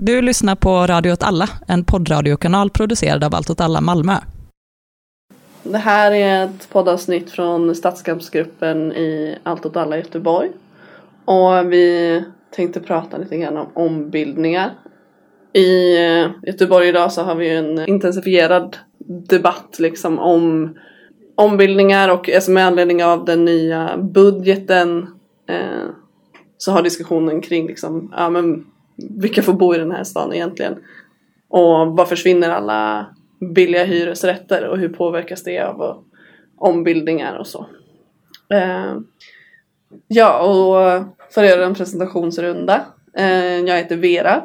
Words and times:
Du 0.00 0.22
lyssnar 0.22 0.54
på 0.54 0.86
Radio 0.86 1.12
åt 1.12 1.22
alla, 1.22 1.48
en 1.66 1.84
poddradiokanal 1.84 2.70
producerad 2.70 3.24
av 3.24 3.34
Allt 3.34 3.50
åt 3.50 3.60
alla 3.60 3.80
Malmö. 3.80 4.12
Det 5.62 5.78
här 5.78 6.12
är 6.12 6.44
ett 6.44 6.70
poddavsnitt 6.70 7.30
från 7.30 7.74
Stadskampsgruppen 7.74 8.92
i 8.92 9.38
Allt 9.42 9.66
åt 9.66 9.76
alla 9.76 9.96
Göteborg. 9.96 10.50
Och 11.24 11.72
vi 11.72 12.24
tänkte 12.50 12.80
prata 12.80 13.18
lite 13.18 13.36
grann 13.36 13.56
om 13.56 13.66
ombildningar. 13.74 14.74
I 15.52 15.96
Göteborg 16.46 16.88
idag 16.88 17.12
så 17.12 17.22
har 17.22 17.34
vi 17.34 17.56
en 17.56 17.88
intensifierad 17.88 18.76
debatt 19.28 19.76
liksom 19.78 20.18
om 20.18 20.76
ombildningar 21.34 22.08
och 22.08 22.28
alltså 22.28 22.50
med 22.50 22.66
anledning 22.66 23.04
av 23.04 23.24
den 23.24 23.44
nya 23.44 23.96
budgeten 23.96 25.06
eh, 25.48 25.88
så 26.58 26.72
har 26.72 26.82
diskussionen 26.82 27.40
kring 27.40 27.66
liksom, 27.66 28.14
ja 28.16 28.30
men 28.30 28.64
vilka 28.98 29.42
får 29.42 29.52
bo 29.52 29.74
i 29.74 29.78
den 29.78 29.92
här 29.92 30.04
stan 30.04 30.34
egentligen? 30.34 30.76
Och 31.48 31.96
vad 31.96 32.08
försvinner 32.08 32.50
alla 32.50 33.06
billiga 33.40 33.84
hyresrätter 33.84 34.64
och 34.68 34.78
hur 34.78 34.88
påverkas 34.88 35.42
det 35.42 35.58
av 35.58 36.04
ombildningar 36.58 37.38
och 37.38 37.46
så. 37.46 37.66
Eh, 38.50 38.96
ja, 40.08 40.40
och 40.40 41.04
för 41.30 41.44
att 41.44 41.50
göra 41.50 41.66
en 41.66 41.74
presentationsrunda. 41.74 42.86
Eh, 43.14 43.58
jag 43.58 43.76
heter 43.76 43.96
Vera. 43.96 44.42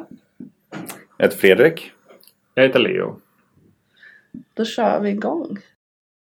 Jag 1.16 1.26
heter 1.26 1.38
Fredrik. 1.38 1.90
Jag 2.54 2.62
heter 2.62 2.78
Leo. 2.78 3.20
Då 4.54 4.64
kör 4.64 5.00
vi 5.00 5.10
igång. 5.10 5.58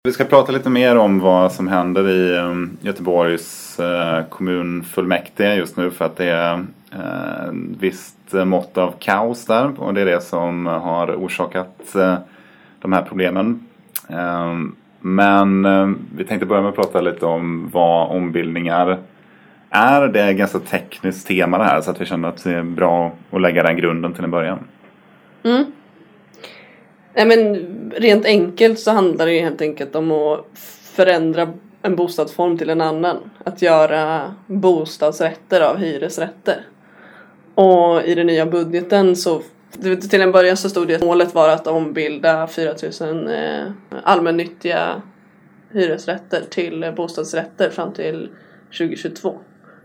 Vi 0.04 0.12
ska 0.12 0.24
prata 0.24 0.52
lite 0.52 0.70
mer 0.70 0.96
om 0.96 1.20
vad 1.20 1.52
som 1.52 1.68
händer 1.68 2.10
i 2.10 2.38
um, 2.38 2.78
Göteborgs 2.82 3.80
uh, 3.80 4.30
kommunfullmäktige 4.30 5.56
just 5.56 5.78
nu 5.78 5.92
för 5.92 6.06
att 6.06 6.16
det 6.16 6.26
är 6.26 6.66
ett 6.92 7.54
visst 7.80 8.34
mått 8.34 8.78
av 8.78 8.94
kaos 9.00 9.46
där 9.46 9.82
och 9.82 9.94
det 9.94 10.02
är 10.02 10.06
det 10.06 10.22
som 10.22 10.66
har 10.66 11.16
orsakat 11.16 11.96
eh, 11.96 12.18
de 12.80 12.94
här 12.94 13.02
problemen. 13.02 13.68
Eh, 14.10 14.58
men 15.00 15.64
vi 16.16 16.24
tänkte 16.24 16.46
börja 16.46 16.62
med 16.62 16.70
att 16.70 16.76
prata 16.76 17.02
lite 17.02 17.26
om 17.26 17.70
vad 17.74 18.10
ombildningar 18.10 19.00
är. 19.70 20.08
Det 20.08 20.20
är 20.20 20.32
ett 20.32 20.38
ganska 20.38 20.60
tekniskt 20.60 21.28
tema 21.28 21.58
det 21.58 21.64
här 21.64 21.82
så 21.82 21.92
att 21.92 22.02
vi 22.02 22.06
känner 22.06 22.30
att 22.30 22.44
det 22.44 22.52
är 22.52 22.64
bra 22.64 23.12
att 23.32 23.42
lägga 23.42 23.64
den 23.64 23.78
grunden 23.78 24.14
till 24.14 24.24
en 24.24 24.32
början. 24.32 24.60
Mm. 25.44 25.66
Nej 27.14 27.26
men 27.26 27.56
rent 27.98 28.26
enkelt 28.26 28.80
så 28.80 28.92
handlar 28.92 29.26
det 29.26 29.34
ju 29.34 29.42
helt 29.42 29.62
enkelt 29.62 29.96
om 29.96 30.12
att 30.12 30.46
förändra 30.96 31.48
en 31.82 31.96
bostadsform 31.96 32.58
till 32.58 32.70
en 32.70 32.82
annan. 32.82 33.18
Att 33.44 33.62
göra 33.62 34.36
bostadsrätter 34.48 35.62
av 35.62 35.78
hyresrätter. 35.78 36.66
Och 37.62 38.04
i 38.04 38.16
den 38.16 38.28
nya 38.28 38.46
budgeten 38.46 39.16
så 39.16 39.42
till 40.10 40.22
en 40.22 40.32
början 40.32 40.58
så 40.58 40.70
stod 40.70 40.88
det 40.88 40.96
att 40.96 41.04
målet 41.04 41.36
var 41.36 41.50
att 41.50 41.68
ombilda 41.68 42.48
4000 42.48 43.28
eh, 43.28 43.72
allmännyttiga 44.04 45.02
hyresrätter 45.72 46.42
till 46.50 46.94
bostadsrätter 46.96 47.70
fram 47.70 47.94
till 47.94 48.30
2022. 48.78 49.40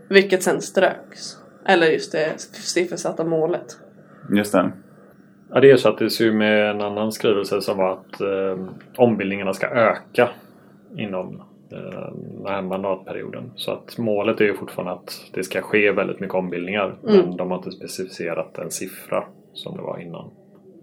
Vilket 0.09 0.43
sen 0.43 0.61
ströks. 0.61 1.37
Eller 1.65 1.87
just 1.87 2.11
det 2.11 2.39
siffersatta 2.51 3.23
målet. 3.23 3.77
Just 4.31 4.51
det. 4.51 4.71
Ja, 5.53 5.59
det 5.59 5.71
ersattes 5.71 6.21
ju 6.21 6.33
med 6.33 6.69
en 6.69 6.81
annan 6.81 7.11
skrivelse 7.11 7.61
som 7.61 7.77
var 7.77 7.91
att 7.91 8.21
eh, 8.21 8.65
ombildningarna 8.95 9.53
ska 9.53 9.67
öka 9.67 10.29
inom 10.95 11.35
eh, 11.35 11.41
den 11.69 12.45
här 12.45 12.61
mandatperioden. 12.61 13.51
Så 13.55 13.71
att 13.71 13.97
målet 13.97 14.41
är 14.41 14.45
ju 14.45 14.53
fortfarande 14.53 14.93
att 14.93 15.31
det 15.33 15.43
ska 15.43 15.61
ske 15.61 15.91
väldigt 15.91 16.19
mycket 16.19 16.35
ombildningar. 16.35 16.95
Mm. 17.03 17.25
Men 17.25 17.37
de 17.37 17.51
har 17.51 17.57
inte 17.57 17.71
specificerat 17.71 18.57
en 18.57 18.71
siffra 18.71 19.23
som 19.53 19.77
det 19.77 19.83
var 19.83 19.99
innan. 19.99 20.29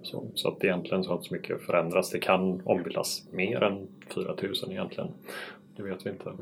Så, 0.03 0.25
så 0.35 0.49
att 0.49 0.65
egentligen 0.65 1.05
så 1.05 1.11
har 1.11 1.17
inte 1.17 1.29
så 1.29 1.35
mycket 1.35 1.63
förändrats. 1.63 2.11
Det 2.11 2.19
kan 2.19 2.63
ombildas 2.65 3.29
mer 3.33 3.63
än 3.63 3.87
4000 4.15 4.73
egentligen. 4.73 5.09
Det 5.77 5.83
vet 5.83 6.07
vi 6.07 6.11
inte. 6.11 6.33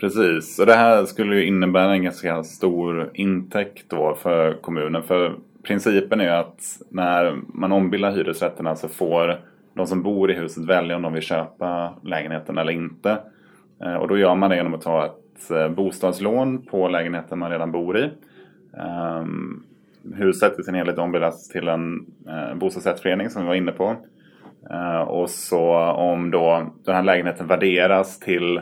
Precis, 0.00 0.58
och 0.58 0.66
det 0.66 0.74
här 0.74 1.04
skulle 1.04 1.36
ju 1.36 1.46
innebära 1.46 1.92
en 1.92 2.02
ganska 2.02 2.44
stor 2.44 3.10
intäkt 3.14 3.90
då 3.90 4.14
för 4.14 4.52
kommunen. 4.52 5.02
För 5.02 5.34
principen 5.62 6.20
är 6.20 6.30
att 6.30 6.62
när 6.88 7.36
man 7.54 7.72
ombildar 7.72 8.12
hyresrätterna 8.12 8.76
så 8.76 8.88
får 8.88 9.40
de 9.74 9.86
som 9.86 10.02
bor 10.02 10.30
i 10.30 10.34
huset 10.34 10.64
välja 10.64 10.96
om 10.96 11.02
de 11.02 11.12
vill 11.12 11.22
köpa 11.22 11.94
lägenheten 12.02 12.58
eller 12.58 12.72
inte. 12.72 13.18
Eh, 13.84 13.94
och 13.94 14.08
då 14.08 14.18
gör 14.18 14.34
man 14.34 14.50
det 14.50 14.56
genom 14.56 14.74
att 14.74 14.82
ta 14.82 15.04
ett 15.06 15.50
eh, 15.50 15.68
bostadslån 15.68 16.62
på 16.62 16.88
lägenheten 16.88 17.38
man 17.38 17.50
redan 17.50 17.72
bor 17.72 17.98
i. 17.98 18.10
Ehm, 18.78 19.62
huset 20.14 20.58
i 20.58 20.62
sin 20.62 20.74
helhet 20.74 20.98
ombildas 20.98 21.48
till 21.48 21.68
en 21.68 22.06
eh, 22.28 22.54
bostadsrättsförening 22.54 23.30
som 23.30 23.42
vi 23.42 23.48
var 23.48 23.54
inne 23.54 23.72
på. 23.72 23.96
Och 25.06 25.30
så 25.30 25.74
om 25.82 26.30
då 26.30 26.72
den 26.84 26.94
här 26.94 27.02
lägenheten 27.02 27.46
värderas 27.46 28.18
till 28.20 28.60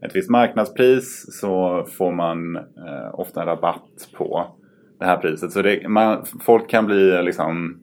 ett 0.00 0.16
visst 0.16 0.30
marknadspris 0.30 1.26
så 1.40 1.84
får 1.98 2.12
man 2.12 2.58
ofta 3.12 3.40
en 3.40 3.46
rabatt 3.46 4.08
på 4.16 4.46
det 4.98 5.04
här 5.04 5.16
priset. 5.16 5.52
Så 5.52 5.62
det, 5.62 5.88
man, 5.88 6.24
folk 6.40 6.70
kan 6.70 6.86
bli 6.86 7.22
liksom, 7.22 7.82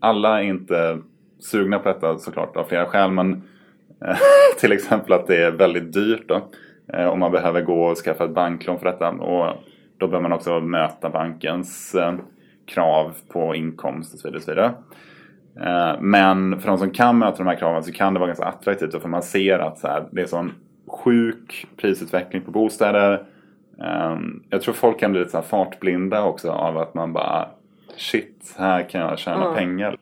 alla 0.00 0.42
är 0.42 0.44
inte 0.44 0.98
sugna 1.38 1.78
på 1.78 1.88
detta 1.88 2.18
såklart 2.18 2.56
av 2.56 2.64
flera 2.64 2.86
skäl. 2.86 3.10
Men 3.10 3.42
till 4.58 4.72
exempel 4.72 5.12
att 5.12 5.26
det 5.26 5.44
är 5.44 5.50
väldigt 5.50 5.92
dyrt 5.92 6.28
då. 6.28 6.48
Eh, 6.92 7.06
om 7.06 7.20
man 7.20 7.32
behöver 7.32 7.62
gå 7.62 7.84
och 7.84 7.96
skaffa 7.96 8.24
ett 8.24 8.34
banklån 8.34 8.78
för 8.78 8.86
detta. 8.86 9.08
Och 9.08 9.54
då 9.98 10.08
behöver 10.08 10.28
man 10.28 10.32
också 10.32 10.60
möta 10.60 11.10
bankens 11.10 11.94
eh, 11.94 12.14
krav 12.66 13.14
på 13.28 13.54
inkomst 13.54 14.14
och 14.14 14.20
så 14.20 14.28
vidare. 14.28 14.36
Och 14.36 14.42
så 14.42 14.50
vidare. 14.50 14.74
Men 16.00 16.60
för 16.60 16.68
de 16.68 16.78
som 16.78 16.90
kan 16.90 17.18
möta 17.18 17.36
de 17.36 17.46
här 17.46 17.54
kraven 17.54 17.84
så 17.84 17.92
kan 17.92 18.14
det 18.14 18.20
vara 18.20 18.28
ganska 18.28 18.44
attraktivt. 18.44 19.02
För 19.02 19.08
man 19.08 19.22
ser 19.22 19.58
att 19.58 19.78
så 19.78 19.88
här, 19.88 20.04
det 20.10 20.22
är 20.22 20.26
sån 20.26 20.52
sjuk 20.86 21.66
prisutveckling 21.76 22.42
på 22.42 22.50
bostäder. 22.50 23.22
Um, 23.78 24.42
jag 24.50 24.62
tror 24.62 24.74
folk 24.74 25.00
kan 25.00 25.10
bli 25.12 25.20
lite 25.20 25.30
så 25.30 25.42
fartblinda 25.42 26.24
också 26.24 26.50
av 26.50 26.78
att 26.78 26.94
man 26.94 27.12
bara 27.12 27.48
Shit, 27.96 28.54
här 28.58 28.88
kan 28.88 29.00
jag 29.00 29.18
tjäna 29.18 29.44
mm. 29.44 29.54
pengar. 29.54 29.96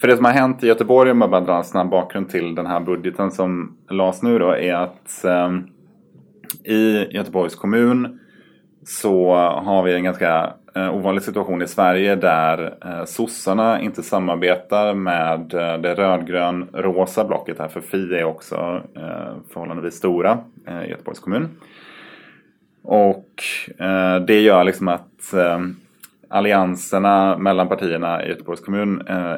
För 0.00 0.08
det 0.08 0.16
som 0.16 0.24
har 0.24 0.32
hänt 0.32 0.62
i 0.62 0.66
Göteborg, 0.66 1.10
om 1.10 1.20
jag 1.20 1.30
bara 1.30 1.40
drar 1.40 1.56
en 1.56 1.64
snabb 1.64 1.90
bakgrund 1.90 2.28
till 2.28 2.54
den 2.54 2.66
här 2.66 2.80
budgeten 2.80 3.30
som 3.30 3.76
lades 3.90 4.22
nu 4.22 4.38
då, 4.38 4.50
är 4.50 4.74
att 4.74 5.24
eh, 5.24 5.58
i 6.72 7.08
Göteborgs 7.10 7.54
kommun 7.54 8.20
så 8.84 9.34
har 9.34 9.82
vi 9.82 9.94
en 9.94 10.04
ganska 10.04 10.52
eh, 10.74 10.94
ovanlig 10.94 11.22
situation 11.22 11.62
i 11.62 11.66
Sverige 11.66 12.14
där 12.14 12.74
eh, 12.84 13.04
sossarna 13.04 13.80
inte 13.80 14.02
samarbetar 14.02 14.94
med 14.94 15.54
eh, 15.54 15.80
det 15.80 15.94
rödgrön-rosa 15.94 17.24
blocket 17.24 17.58
här. 17.58 17.68
För 17.68 17.80
Fi 17.80 18.14
är 18.14 18.24
också 18.24 18.82
eh, 18.96 19.34
förhållandevis 19.52 19.94
stora 19.94 20.38
uh, 20.68 20.84
i 20.84 20.90
Göteborgs 20.90 21.20
kommun. 21.20 21.48
Och 22.82 23.42
eh, 23.78 24.16
det 24.16 24.40
gör 24.40 24.64
liksom 24.64 24.88
att 24.88 25.32
eh, 25.34 25.60
allianserna 26.28 27.38
mellan 27.38 27.68
partierna 27.68 28.24
i 28.24 28.28
Göteborgs 28.28 28.60
kommun 28.60 29.00
eh, 29.06 29.36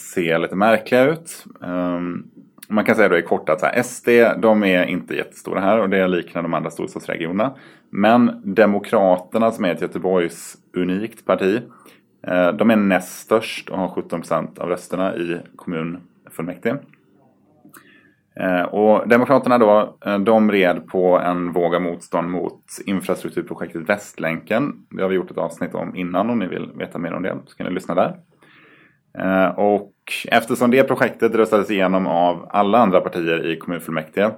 se 0.00 0.20
ser 0.20 0.38
lite 0.38 0.56
märkliga 0.56 1.04
ut. 1.04 1.44
Ehm, 1.62 2.24
man 2.68 2.84
kan 2.84 2.94
säga 2.94 3.08
då 3.08 3.18
i 3.18 3.22
kort 3.22 3.48
att 3.48 3.60
så 3.60 3.66
här, 3.66 3.82
SD 3.82 4.08
de 4.42 4.64
är 4.64 4.84
inte 4.84 5.14
jättestora 5.14 5.60
här 5.60 5.80
och 5.80 5.90
det 5.90 6.08
liknar 6.08 6.42
de 6.42 6.54
andra 6.54 6.70
storstadsregionerna. 6.70 7.54
Men 7.90 8.42
Demokraterna 8.44 9.50
som 9.50 9.64
är 9.64 9.74
ett 9.74 9.80
Göteborgs 9.80 10.56
unikt 10.76 11.24
parti. 11.24 11.62
Eh, 12.26 12.52
de 12.52 12.70
är 12.70 12.76
näst 12.76 13.20
störst 13.20 13.68
och 13.68 13.78
har 13.78 13.88
17 13.88 14.20
procent 14.20 14.58
av 14.58 14.68
rösterna 14.68 15.16
i 15.16 15.38
kommunfullmäktige. 15.56 16.76
Eh, 18.40 18.62
och 18.62 19.08
Demokraterna 19.08 19.58
då, 19.58 19.96
eh, 20.06 20.18
de 20.18 20.52
red 20.52 20.86
på 20.86 21.18
en 21.18 21.52
våg 21.52 21.74
av 21.74 21.82
motstånd 21.82 22.30
mot 22.30 22.64
infrastrukturprojektet 22.86 23.88
Västlänken. 23.88 24.86
Det 24.90 25.02
har 25.02 25.08
vi 25.08 25.14
gjort 25.14 25.30
ett 25.30 25.38
avsnitt 25.38 25.74
om 25.74 25.96
innan 25.96 26.30
om 26.30 26.38
ni 26.38 26.46
vill 26.46 26.70
veta 26.74 26.98
mer 26.98 27.12
om 27.12 27.22
det 27.22 27.38
så 27.46 27.56
kan 27.56 27.66
ni 27.66 27.72
lyssna 27.72 27.94
där. 27.94 28.16
Eh, 29.18 29.58
och 29.58 29.92
eftersom 30.28 30.70
det 30.70 30.84
projektet 30.84 31.34
röstades 31.34 31.70
igenom 31.70 32.06
av 32.06 32.48
alla 32.50 32.78
andra 32.78 33.00
partier 33.00 33.46
i 33.46 33.56
kommunfullmäktige 33.56 34.30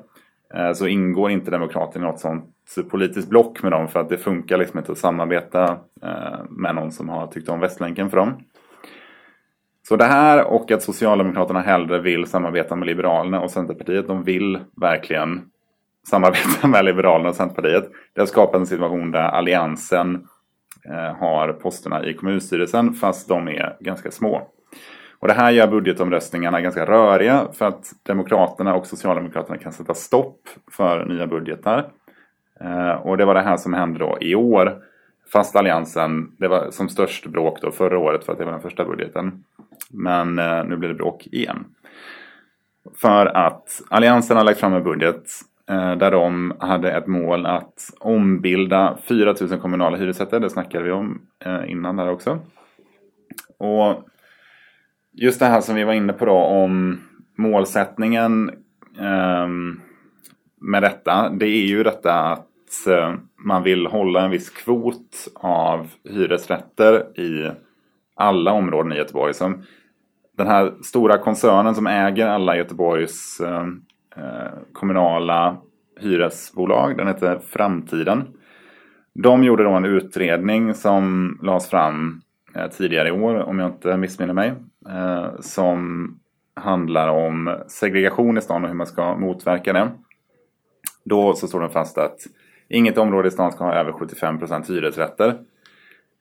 eh, 0.55 0.73
så 0.73 0.87
ingår 0.87 1.31
inte 1.31 1.51
Demokraterna 1.51 2.07
i 2.07 2.09
något 2.09 2.21
sånt 2.21 2.49
politiskt 2.91 3.29
block 3.29 3.63
med 3.63 3.73
dem 3.73 3.89
för 3.89 4.01
att 4.01 4.09
det 4.09 4.19
funkar 4.19 4.59
liksom 4.59 4.79
inte 4.79 4.93
att 4.93 4.99
samarbeta 4.99 5.65
eh, 6.03 6.45
med 6.51 6.75
någon 6.75 6.93
som 6.93 7.09
har 7.09 7.27
tyckt 7.27 7.49
om 7.49 7.61
Västlänken 7.61 8.11
för 8.11 8.17
dem. 8.17 8.35
Så 9.89 9.97
det 9.97 10.05
här 10.05 10.45
och 10.45 10.71
att 10.71 10.83
Socialdemokraterna 10.83 11.61
hellre 11.61 12.01
vill 12.01 12.27
samarbeta 12.27 12.77
med 12.77 12.87
Liberalerna 12.87 13.41
och 13.41 13.51
Centerpartiet. 13.51 14.07
De 14.07 14.25
vill 14.25 14.59
verkligen 14.81 15.43
samarbeta 16.09 16.67
med 16.69 16.85
Liberalerna 16.85 17.29
och 17.29 17.35
Centerpartiet. 17.35 17.91
Det 18.15 18.21
har 18.21 18.27
skapat 18.27 18.61
en 18.61 18.67
situation 18.67 19.11
där 19.11 19.23
Alliansen 19.23 20.27
har 21.19 21.53
posterna 21.53 22.05
i 22.05 22.15
kommunstyrelsen 22.15 22.95
fast 22.95 23.29
de 23.29 23.49
är 23.49 23.77
ganska 23.81 24.11
små. 24.11 24.49
Och 25.23 25.29
det 25.29 25.35
här 25.35 25.51
gör 25.51 25.67
budgetomröstningarna 25.67 26.61
ganska 26.61 26.87
röriga 26.87 27.49
för 27.53 27.67
att 27.67 27.93
Demokraterna 28.03 28.75
och 28.75 28.87
Socialdemokraterna 28.87 29.59
kan 29.59 29.73
sätta 29.73 29.95
stopp 29.95 30.49
för 30.71 31.05
nya 31.05 31.27
budgetar. 31.27 31.89
Eh, 32.61 32.91
och 32.91 33.17
det 33.17 33.25
var 33.25 33.35
det 33.35 33.41
här 33.41 33.57
som 33.57 33.75
hände 33.75 33.99
då 33.99 34.19
i 34.21 34.35
år. 34.35 34.83
Fast 35.33 35.57
Alliansen, 35.57 36.33
det 36.39 36.49
var 36.49 36.71
som 36.71 36.89
störst 36.89 37.27
bråk 37.27 37.61
då 37.61 37.71
förra 37.71 37.99
året 37.99 38.25
för 38.25 38.33
att 38.33 38.39
det 38.39 38.45
var 38.45 38.53
den 38.53 38.61
första 38.61 38.85
budgeten. 38.85 39.45
Men 39.91 40.39
eh, 40.39 40.65
nu 40.65 40.77
blir 40.77 40.89
det 40.89 40.95
bråk 40.95 41.27
igen. 41.27 41.65
För 43.01 43.27
att 43.27 43.83
Alliansen 43.91 44.37
har 44.37 44.45
lagt 44.45 44.61
fram 44.61 44.75
en 44.75 44.85
budget 44.85 45.25
eh, 45.71 45.97
där 45.97 46.11
de 46.11 46.53
hade 46.59 46.93
ett 46.93 47.07
mål 47.07 47.47
att 47.47 47.91
ombilda 48.01 48.99
4 49.09 49.35
000 49.41 49.61
kommunala 49.61 49.97
hyresrätter. 49.97 50.41
Det 50.41 50.51
snackade 50.51 50.85
vi 50.85 50.91
om 50.91 51.21
innan 51.67 51.97
där 51.97 52.11
också. 52.11 52.39
Och 53.59 54.09
just 55.13 55.41
det 55.41 55.47
här 55.47 55.61
som 55.61 55.75
vi 55.75 55.85
var 55.85 55.93
inne 55.93 56.13
på 56.13 56.25
då 56.25 56.37
om 56.37 57.01
målsättningen 57.39 58.51
eh, 58.99 59.49
med 60.61 60.83
detta. 60.83 61.29
Det 61.29 61.47
är 61.47 61.67
ju 61.67 61.83
detta 61.83 62.15
att 62.15 62.87
eh, 62.89 63.15
man 63.45 63.63
vill 63.63 63.87
hålla 63.87 64.25
en 64.25 64.31
viss 64.31 64.51
kvot 64.51 65.29
av 65.35 65.89
hyresrätter 66.11 67.21
i 67.21 67.51
alla 68.15 68.53
områden 68.53 68.93
i 68.93 68.97
Göteborg. 68.97 69.35
Som 69.35 69.63
den 70.37 70.47
här 70.47 70.73
stora 70.83 71.19
koncernen 71.19 71.75
som 71.75 71.87
äger 71.87 72.27
alla 72.27 72.57
Göteborgs 72.57 73.41
ehm, 73.41 73.83
eh, 74.17 74.53
kommunala 74.73 75.57
hyresbolag, 76.01 76.97
den 76.97 77.07
heter 77.07 77.39
Framtiden. 77.39 78.29
De 79.15 79.45
gjorde 79.45 79.65
då 79.65 79.71
en 79.71 79.85
utredning 79.85 80.75
som 80.75 81.39
lades 81.43 81.71
fram 81.71 82.21
Eh, 82.55 82.69
tidigare 82.71 83.09
i 83.09 83.13
år, 83.13 83.35
om 83.35 83.59
jag 83.59 83.71
inte 83.71 83.97
missminner 83.97 84.35
mig. 84.35 84.55
Eh, 84.89 85.41
som 85.41 86.09
handlar 86.55 87.09
om 87.09 87.57
segregation 87.67 88.39
i 88.39 88.41
stan 88.41 88.63
och 88.63 88.69
hur 88.69 88.77
man 88.77 88.87
ska 88.87 89.17
motverka 89.17 89.73
det. 89.73 89.91
Då 91.05 91.35
så 91.35 91.49
står 91.49 91.61
det 91.61 91.69
fast 91.69 91.99
att 91.99 92.19
inget 92.69 92.99
område 92.99 93.29
i 93.29 93.31
stan 93.31 93.53
ska 93.53 93.65
ha 93.65 93.75
över 93.75 93.93
75% 93.93 94.69
hyresrätter. 94.69 95.39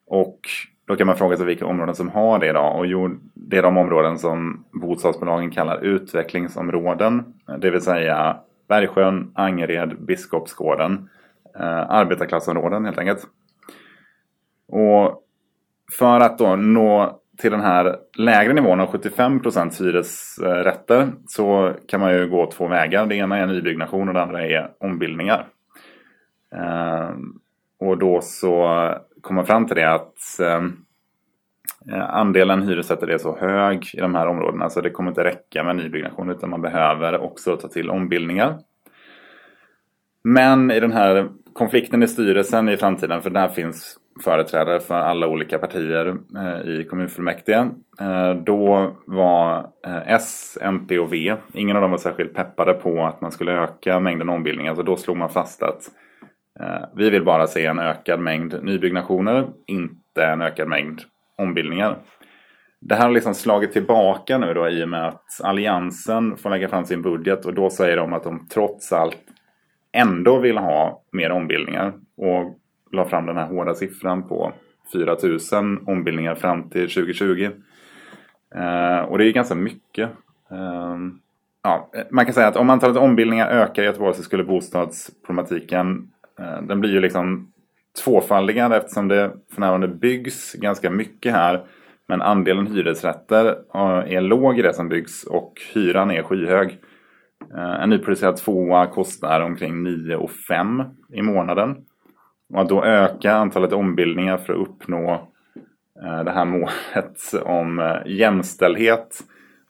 Och 0.06 0.38
då 0.84 0.96
kan 0.96 1.06
man 1.06 1.16
fråga 1.16 1.36
sig 1.36 1.46
vilka 1.46 1.66
områden 1.66 1.94
som 1.94 2.08
har 2.08 2.38
det 2.38 2.48
idag. 2.48 2.78
Och 2.78 2.86
jo, 2.86 3.10
det 3.34 3.58
är 3.58 3.62
de 3.62 3.76
områden 3.76 4.18
som 4.18 4.64
bostadsbolagen 4.72 5.50
kallar 5.50 5.80
utvecklingsområden. 5.80 7.34
Det 7.58 7.70
vill 7.70 7.80
säga 7.80 8.36
Bergsjön, 8.68 9.32
Angered, 9.34 10.04
Biskopsgården. 10.04 11.08
Eh, 11.58 11.90
arbetarklassområden 11.90 12.84
helt 12.84 12.98
enkelt. 12.98 13.26
Och 14.68 15.22
för 15.98 16.20
att 16.20 16.38
då 16.38 16.56
nå 16.56 17.18
till 17.38 17.50
den 17.50 17.60
här 17.60 17.96
lägre 18.18 18.52
nivån 18.52 18.80
av 18.80 18.92
75% 18.92 19.82
hyresrätter 19.84 21.12
så 21.26 21.74
kan 21.88 22.00
man 22.00 22.12
ju 22.12 22.28
gå 22.28 22.50
två 22.50 22.68
vägar. 22.68 23.06
Det 23.06 23.14
ena 23.14 23.38
är 23.38 23.46
nybyggnation 23.46 24.08
och 24.08 24.14
det 24.14 24.22
andra 24.22 24.46
är 24.46 24.70
ombildningar. 24.80 25.46
Eh, 26.54 27.10
och 27.80 27.98
då 27.98 28.20
så 28.20 28.88
kom 29.20 29.36
man 29.36 29.46
fram 29.46 29.66
till 29.66 29.76
det 29.76 29.92
att 29.92 30.40
eh, 30.40 30.60
andelen 32.08 32.62
hyresrätter 32.62 33.10
är 33.10 33.18
så 33.18 33.36
hög 33.36 33.90
i 33.94 34.00
de 34.00 34.14
här 34.14 34.26
områdena 34.26 34.70
så 34.70 34.80
det 34.80 34.90
kommer 34.90 35.10
inte 35.10 35.24
räcka 35.24 35.64
med 35.64 35.76
nybyggnation 35.76 36.30
utan 36.30 36.50
man 36.50 36.62
behöver 36.62 37.18
också 37.18 37.56
ta 37.56 37.68
till 37.68 37.90
ombildningar. 37.90 38.58
Men 40.24 40.70
i 40.70 40.80
den 40.80 40.92
här 40.92 41.28
konflikten 41.52 42.02
i 42.02 42.08
styrelsen 42.08 42.68
i 42.68 42.76
framtiden, 42.76 43.22
för 43.22 43.30
där 43.30 43.48
finns 43.48 43.98
företrädare 44.20 44.80
för 44.80 44.94
alla 44.94 45.28
olika 45.28 45.58
partier 45.58 46.16
eh, 46.36 46.70
i 46.70 46.84
kommunfullmäktige. 46.84 47.68
Eh, 48.00 48.34
då 48.34 48.96
var 49.06 49.58
eh, 49.86 50.12
S, 50.12 50.58
MP 50.60 50.98
och 50.98 51.12
V, 51.12 51.36
ingen 51.52 51.76
av 51.76 51.82
dem 51.82 51.90
var 51.90 51.98
särskilt 51.98 52.34
peppade 52.34 52.74
på 52.74 53.04
att 53.04 53.20
man 53.20 53.32
skulle 53.32 53.52
öka 53.52 54.00
mängden 54.00 54.28
ombildningar. 54.28 54.74
Så 54.74 54.82
då 54.82 54.96
slog 54.96 55.16
man 55.16 55.30
fast 55.30 55.62
att 55.62 55.82
eh, 56.60 56.88
vi 56.96 57.10
vill 57.10 57.24
bara 57.24 57.46
se 57.46 57.66
en 57.66 57.78
ökad 57.78 58.20
mängd 58.20 58.64
nybyggnationer, 58.64 59.48
inte 59.66 60.24
en 60.24 60.42
ökad 60.42 60.68
mängd 60.68 61.00
ombildningar. 61.38 61.98
Det 62.80 62.94
här 62.94 63.02
har 63.02 63.10
liksom 63.10 63.34
slagit 63.34 63.72
tillbaka 63.72 64.38
nu 64.38 64.54
då 64.54 64.68
i 64.68 64.84
och 64.84 64.88
med 64.88 65.08
att 65.08 65.24
Alliansen 65.42 66.36
får 66.36 66.50
lägga 66.50 66.68
fram 66.68 66.84
sin 66.84 67.02
budget 67.02 67.46
och 67.46 67.54
då 67.54 67.70
säger 67.70 67.96
de 67.96 68.12
att 68.12 68.24
de 68.24 68.48
trots 68.48 68.92
allt 68.92 69.18
ändå 69.92 70.38
vill 70.38 70.58
ha 70.58 71.02
mer 71.12 71.32
ombildningar. 71.32 71.92
Och 72.16 72.58
la 72.92 73.04
fram 73.04 73.26
den 73.26 73.36
här 73.36 73.46
hårda 73.46 73.74
siffran 73.74 74.28
på 74.28 74.52
4000 74.92 75.78
ombildningar 75.86 76.34
fram 76.34 76.70
till 76.70 76.88
2020. 76.88 77.50
Eh, 78.54 78.98
och 78.98 79.18
det 79.18 79.26
är 79.26 79.32
ganska 79.32 79.54
mycket. 79.54 80.10
Eh, 80.50 80.96
ja, 81.62 81.90
man 82.10 82.24
kan 82.24 82.34
säga 82.34 82.48
att 82.48 82.56
om 82.56 82.70
antalet 82.70 82.96
ombildningar 82.96 83.48
ökar 83.48 83.82
i 83.82 83.86
Göteborg 83.86 84.14
så 84.14 84.22
skulle 84.22 84.44
bostadsproblematiken 84.44 86.10
eh, 86.38 86.62
den 86.62 86.80
blir 86.80 86.90
ju 86.90 87.00
liksom 87.00 87.52
tvåfaldigad 88.04 88.72
eftersom 88.72 89.08
det 89.08 89.32
för 89.54 89.60
närvarande 89.60 89.88
byggs 89.88 90.52
ganska 90.52 90.90
mycket 90.90 91.32
här. 91.32 91.64
Men 92.08 92.22
andelen 92.22 92.66
hyresrätter 92.66 93.46
eh, 93.74 94.14
är 94.14 94.20
låg 94.20 94.58
i 94.58 94.62
det 94.62 94.74
som 94.74 94.88
byggs 94.88 95.24
och 95.24 95.52
hyran 95.74 96.10
är 96.10 96.22
skyhög. 96.22 96.78
Eh, 97.54 97.82
en 97.82 97.90
nyproducerad 97.90 98.36
tvåa 98.36 98.86
kostar 98.86 99.40
omkring 99.40 99.82
9 99.82 100.28
5 100.48 100.82
i 101.12 101.22
månaden. 101.22 101.76
Och 102.52 102.60
att 102.60 102.68
då 102.68 102.84
öka 102.84 103.32
antalet 103.32 103.72
ombildningar 103.72 104.36
för 104.36 104.52
att 104.52 104.68
uppnå 104.68 105.12
eh, 106.02 106.24
det 106.24 106.30
här 106.30 106.44
målet 106.44 107.44
om 107.44 107.78
eh, 107.78 107.96
jämställdhet. 108.06 109.20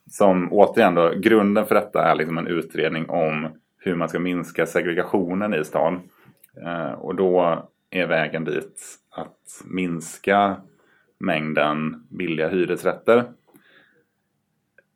Som 0.09 0.53
återigen 0.53 0.95
då, 0.95 1.13
grunden 1.15 1.65
för 1.65 1.75
detta 1.75 2.03
är 2.03 2.15
liksom 2.15 2.37
en 2.37 2.47
utredning 2.47 3.09
om 3.09 3.47
hur 3.79 3.95
man 3.95 4.09
ska 4.09 4.19
minska 4.19 4.65
segregationen 4.65 5.53
i 5.53 5.63
stan. 5.63 6.01
Eh, 6.65 6.91
och 6.91 7.15
då 7.15 7.63
är 7.89 8.07
vägen 8.07 8.43
dit 8.43 8.81
att 9.11 9.63
minska 9.65 10.55
mängden 11.19 12.07
billiga 12.09 12.49
hyresrätter. 12.49 13.23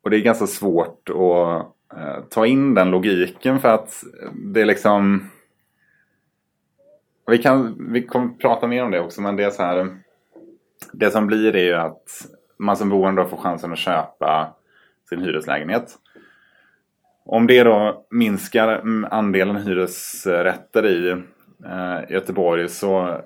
Och 0.02 0.10
det 0.10 0.16
är 0.16 0.20
ganska 0.20 0.46
svårt 0.46 1.08
att 1.08 2.30
ta 2.30 2.46
in 2.46 2.74
den 2.74 2.90
logiken 2.90 3.58
för 3.58 3.68
att 3.68 4.04
det 4.32 4.60
är 4.60 4.66
liksom 4.66 5.30
vi, 7.30 7.38
kan, 7.38 7.76
vi 7.92 8.06
kommer 8.06 8.28
prata 8.28 8.66
mer 8.66 8.84
om 8.84 8.90
det 8.90 9.00
också 9.00 9.20
men 9.20 9.36
det 9.36 9.44
är 9.44 9.50
så 9.50 9.62
här. 9.62 9.96
Det 10.92 11.10
som 11.10 11.26
blir 11.26 11.56
är 11.56 11.64
ju 11.64 11.74
att 11.74 12.02
man 12.58 12.76
som 12.76 12.88
boende 12.88 13.26
får 13.26 13.36
chansen 13.36 13.72
att 13.72 13.78
köpa 13.78 14.54
sin 15.08 15.20
hyreslägenhet. 15.20 15.98
Om 17.24 17.46
det 17.46 17.64
då 17.64 18.06
minskar 18.10 18.82
andelen 19.10 19.56
hyresrätter 19.56 20.86
i 20.86 21.10
eh, 21.64 22.12
Göteborg 22.12 22.68
så 22.68 23.20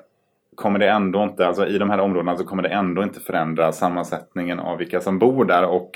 kommer 0.54 0.78
det 0.78 0.88
ändå 0.88 1.22
inte, 1.22 1.46
alltså 1.46 1.66
i 1.66 1.78
de 1.78 1.90
här 1.90 2.00
områdena 2.00 2.36
så 2.36 2.44
kommer 2.44 2.62
det 2.62 2.68
ändå 2.68 3.02
inte 3.02 3.20
förändra 3.20 3.72
sammansättningen 3.72 4.60
av 4.60 4.78
vilka 4.78 5.00
som 5.00 5.18
bor 5.18 5.44
där 5.44 5.64
och 5.64 5.90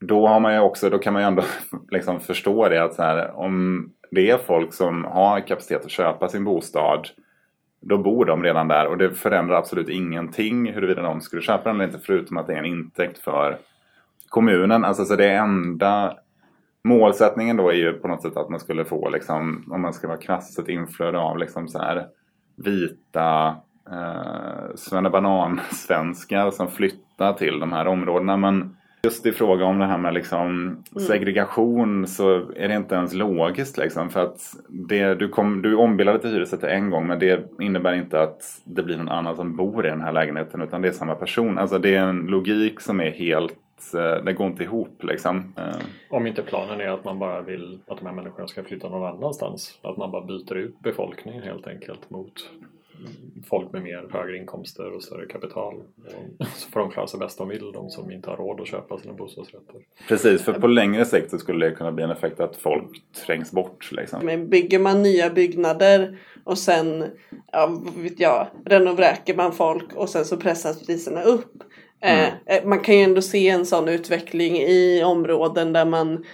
då 0.00 0.26
har 0.26 0.40
man 0.40 0.54
ju 0.54 0.60
också, 0.60 0.90
då 0.90 0.98
kan 0.98 1.12
man 1.12 1.22
ju 1.22 1.26
ändå 1.26 1.42
liksom 1.90 2.20
förstå 2.20 2.68
det 2.68 2.82
att 2.82 2.94
så 2.94 3.02
här, 3.02 3.30
om 3.36 3.84
det 4.10 4.30
är 4.30 4.38
folk 4.38 4.74
som 4.74 5.04
har 5.04 5.40
kapacitet 5.40 5.84
att 5.84 5.90
köpa 5.90 6.28
sin 6.28 6.44
bostad. 6.44 7.08
Då 7.80 7.98
bor 7.98 8.24
de 8.24 8.42
redan 8.42 8.68
där 8.68 8.86
och 8.86 8.98
det 8.98 9.14
förändrar 9.14 9.56
absolut 9.56 9.88
ingenting 9.88 10.72
huruvida 10.72 11.02
de 11.02 11.20
skulle 11.20 11.42
köpa 11.42 11.64
den 11.64 11.76
eller 11.76 11.84
inte 11.84 12.06
förutom 12.06 12.36
att 12.36 12.46
det 12.46 12.52
är 12.52 12.58
en 12.58 12.64
intäkt 12.64 13.18
för 13.18 13.58
kommunen. 14.28 14.84
Alltså 14.84 15.04
så 15.04 15.16
det 15.16 15.30
enda 15.30 16.16
målsättningen 16.84 17.56
då 17.56 17.68
är 17.68 17.74
ju 17.74 17.92
på 17.92 18.08
något 18.08 18.22
sätt 18.22 18.36
att 18.36 18.50
man 18.50 18.60
skulle 18.60 18.84
få 18.84 19.08
liksom, 19.10 19.64
om 19.72 19.80
man 19.80 19.92
ska 19.92 20.08
vara 20.08 20.18
krass, 20.18 20.58
ett 20.58 20.68
inflöde 20.68 21.18
av 21.18 21.38
liksom 21.38 21.68
så 21.68 21.78
här 21.78 22.06
vita 22.56 23.56
eh, 23.90 24.74
svennebanan-svenskar 24.74 26.50
som 26.50 26.68
flyttar 26.68 27.32
till 27.32 27.60
de 27.60 27.72
här 27.72 27.86
områdena. 27.86 28.36
Men 28.36 28.76
Just 29.02 29.26
i 29.26 29.32
fråga 29.32 29.64
om 29.64 29.78
det 29.78 29.86
här 29.86 29.98
med 29.98 30.14
liksom 30.14 30.50
mm. 30.60 30.80
segregation 31.06 32.06
så 32.06 32.52
är 32.56 32.68
det 32.68 32.74
inte 32.74 32.94
ens 32.94 33.14
logiskt. 33.14 33.78
Liksom, 33.78 34.10
för 34.10 34.24
att 34.24 34.56
det, 34.68 35.14
du, 35.14 35.28
kom, 35.28 35.62
du 35.62 35.74
ombildade 35.74 36.18
till 36.18 36.30
hyresrätter 36.30 36.68
en 36.68 36.90
gång 36.90 37.06
men 37.06 37.18
det 37.18 37.60
innebär 37.60 37.94
inte 37.94 38.22
att 38.22 38.60
det 38.64 38.82
blir 38.82 38.96
någon 38.96 39.08
annan 39.08 39.36
som 39.36 39.56
bor 39.56 39.86
i 39.86 39.90
den 39.90 40.00
här 40.00 40.12
lägenheten 40.12 40.62
utan 40.62 40.82
det 40.82 40.88
är 40.88 40.92
samma 40.92 41.14
person. 41.14 41.58
Alltså 41.58 41.78
det 41.78 41.94
är 41.94 42.02
en 42.06 42.26
logik 42.26 42.80
som 42.80 43.00
är 43.00 43.10
helt 43.10 43.94
eh, 43.94 44.24
det 44.24 44.32
går 44.32 44.46
inte 44.46 44.62
ihop 44.62 45.04
liksom. 45.04 45.52
Eh. 45.56 45.86
Om 46.10 46.26
inte 46.26 46.42
planen 46.42 46.80
är 46.80 46.88
att 46.88 47.04
man 47.04 47.18
bara 47.18 47.40
vill 47.42 47.78
att 47.86 47.98
de 47.98 48.06
här 48.06 48.14
människorna 48.14 48.48
ska 48.48 48.62
flytta 48.62 48.88
någon 48.88 49.16
annanstans. 49.16 49.78
Att 49.82 49.96
man 49.96 50.10
bara 50.10 50.26
byter 50.26 50.54
ut 50.54 50.80
befolkningen 50.80 51.42
helt 51.42 51.66
enkelt 51.66 52.10
mot 52.10 52.50
folk 53.48 53.72
med 53.72 53.82
mer 53.82 54.08
högre 54.12 54.36
inkomster 54.36 54.94
och 54.96 55.02
större 55.02 55.26
kapital. 55.26 55.74
Och 56.38 56.46
så 56.46 56.70
får 56.70 56.80
de 56.80 56.90
klara 56.90 57.06
sig 57.06 57.20
bäst 57.20 57.38
de 57.38 57.48
vill, 57.48 57.72
de 57.72 57.90
som 57.90 58.10
inte 58.10 58.30
har 58.30 58.36
råd 58.36 58.60
att 58.60 58.66
köpa 58.66 58.98
sina 58.98 59.12
bostadsrätter. 59.12 59.76
Precis, 60.08 60.42
för 60.42 60.52
på 60.52 60.66
längre 60.66 61.04
sikt 61.04 61.30
så 61.30 61.38
skulle 61.38 61.68
det 61.68 61.74
kunna 61.74 61.92
bli 61.92 62.04
en 62.04 62.10
effekt 62.10 62.40
att 62.40 62.56
folk 62.56 63.02
trängs 63.26 63.52
bort. 63.52 63.92
Liksom. 63.92 64.26
Men 64.26 64.48
bygger 64.48 64.78
man 64.78 65.02
nya 65.02 65.30
byggnader 65.30 66.18
och 66.44 66.58
sen, 66.58 67.04
ja, 67.52 67.82
vet 67.96 68.20
jag, 68.20 68.46
renovräker 68.64 69.36
man 69.36 69.52
folk 69.52 69.92
och 69.94 70.08
sen 70.08 70.24
så 70.24 70.36
pressas 70.36 70.86
priserna 70.86 71.22
upp. 71.22 71.62
Eh, 72.02 72.28
eh, 72.46 72.64
man 72.64 72.80
kan 72.80 72.96
ju 72.96 73.02
ändå 73.02 73.22
se 73.22 73.48
en 73.48 73.66
sån 73.66 73.88
utveckling 73.88 74.56
i 74.56 75.02
områden 75.04 75.72
där 75.72 75.84
man 75.84 76.24